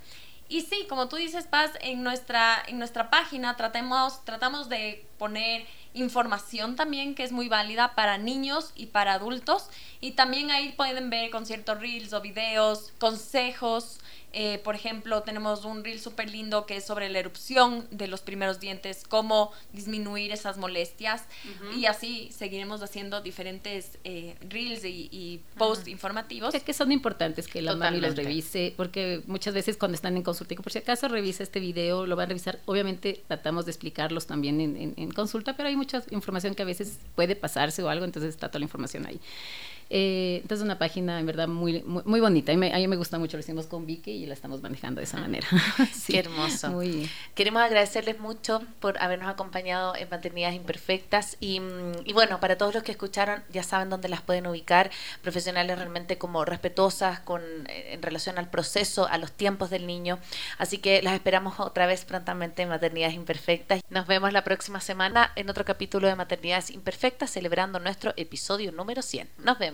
Y 0.48 0.62
sí, 0.62 0.86
como 0.88 1.08
tú 1.08 1.16
dices, 1.16 1.46
Paz, 1.46 1.72
en 1.80 2.02
nuestra, 2.02 2.62
en 2.66 2.78
nuestra 2.78 3.10
página 3.10 3.56
tratemos, 3.56 4.24
tratamos 4.24 4.68
de 4.68 5.06
poner 5.18 5.66
información 5.94 6.76
también 6.76 7.14
que 7.14 7.24
es 7.24 7.32
muy 7.32 7.48
válida 7.48 7.94
para 7.94 8.18
niños 8.18 8.72
y 8.76 8.86
para 8.86 9.14
adultos. 9.14 9.68
Y 10.00 10.12
también 10.12 10.50
ahí 10.50 10.72
pueden 10.72 11.10
ver 11.10 11.30
con 11.30 11.46
ciertos 11.46 11.80
reels 11.80 12.12
o 12.12 12.20
videos, 12.20 12.92
consejos, 12.98 13.98
eh, 14.38 14.60
por 14.62 14.74
ejemplo, 14.74 15.22
tenemos 15.22 15.64
un 15.64 15.82
reel 15.82 15.98
súper 15.98 16.30
lindo 16.30 16.66
que 16.66 16.76
es 16.76 16.84
sobre 16.84 17.08
la 17.08 17.18
erupción 17.18 17.86
de 17.90 18.06
los 18.06 18.20
primeros 18.20 18.60
dientes, 18.60 19.02
cómo 19.08 19.50
disminuir 19.72 20.30
esas 20.30 20.58
molestias. 20.58 21.24
Y 21.74 21.86
así 21.86 22.28
seguiremos 22.36 22.82
haciendo 22.82 23.22
diferentes 23.22 23.98
eh, 24.04 24.36
reels 24.46 24.84
y, 24.84 25.40
posts 25.56 25.88
informativos. 25.88 26.54
Que, 26.54 26.74
son 26.74 26.92
importantes 26.92 27.48
que 27.48 27.62
la 27.62 27.76
mami 27.76 27.98
los 27.98 28.14
revise, 28.14 28.74
porque 28.76 29.22
muchas 29.26 29.54
veces 29.54 29.78
cuando 29.78 29.94
están 29.94 30.18
en 30.18 30.22
consulta, 30.22 30.54
por 30.56 30.70
si 30.70 30.80
acaso 30.80 31.08
revisa 31.08 31.42
este 31.42 31.58
video, 31.58 32.06
lo 32.06 32.14
van 32.14 32.24
a 32.24 32.28
revisar. 32.28 32.60
Obviamente 32.66 33.24
tratamos 33.28 33.64
de 33.64 33.70
explicarlos 33.70 34.26
también 34.26 34.60
en, 34.60 34.92
en 34.94 35.10
consulta, 35.12 35.56
pero 35.56 35.70
hay 35.70 35.76
mucha 35.76 36.02
información 36.10 36.54
que 36.54 36.60
a 36.60 36.66
veces 36.66 36.98
puede 37.14 37.36
pasarse 37.36 37.82
o 37.82 37.88
algo, 37.88 38.04
entonces 38.04 38.34
está 38.34 38.48
toda 38.48 38.58
la 38.58 38.66
información 38.66 39.06
ahí. 39.06 39.18
Eh, 39.88 40.40
entonces 40.42 40.64
una 40.64 40.78
página 40.78 41.20
en 41.20 41.26
verdad 41.26 41.48
muy, 41.48 41.82
muy, 41.82 42.20
bonita. 42.20 42.52
A 42.52 42.56
mí, 42.56 42.70
a 42.72 42.76
mí, 42.76 42.88
me 42.88 42.96
gusta 42.96 43.18
mucho, 43.18 43.36
lo 43.36 43.40
hicimos 43.40 43.66
con 43.66 43.86
Vicky 43.86 44.10
y 44.10 44.26
la 44.26 44.34
estamos 44.34 44.62
manejando 44.62 45.00
de 45.00 45.04
esa 45.04 45.18
manera. 45.18 45.46
Qué 46.06 46.18
hermoso. 46.18 46.80
Queremos 47.34 47.62
agradecerles 47.62 48.18
mucho 48.18 48.62
por 48.80 48.98
habernos 49.00 49.28
acompañado 49.28 49.94
en 49.96 50.08
Maternidades 50.08 50.56
Imperfectas 50.56 51.36
y, 51.40 51.60
y, 52.04 52.12
bueno, 52.12 52.40
para 52.40 52.56
todos 52.58 52.74
los 52.74 52.82
que 52.82 52.92
escucharon 52.92 53.42
ya 53.52 53.62
saben 53.62 53.90
dónde 53.90 54.08
las 54.08 54.22
pueden 54.22 54.46
ubicar, 54.46 54.90
profesionales 55.22 55.78
realmente 55.78 56.18
como 56.18 56.44
respetuosas 56.44 57.20
con, 57.20 57.42
eh, 57.68 57.92
en 57.92 58.02
relación 58.02 58.38
al 58.38 58.48
proceso, 58.48 59.06
a 59.06 59.18
los 59.18 59.32
tiempos 59.32 59.70
del 59.70 59.86
niño. 59.86 60.18
Así 60.58 60.78
que 60.78 61.02
las 61.02 61.14
esperamos 61.14 61.60
otra 61.60 61.86
vez 61.86 62.04
prontamente 62.04 62.62
en 62.62 62.68
Maternidades 62.68 63.14
Imperfectas. 63.14 63.82
Nos 63.90 64.06
vemos 64.06 64.32
la 64.32 64.44
próxima 64.44 64.80
semana 64.80 65.32
en 65.36 65.48
otro 65.48 65.64
capítulo 65.64 66.08
de 66.08 66.16
Maternidades 66.16 66.70
Imperfectas 66.70 67.30
celebrando 67.30 67.78
nuestro 67.78 68.12
episodio 68.16 68.72
número 68.72 69.02
100. 69.02 69.28
Nos 69.38 69.58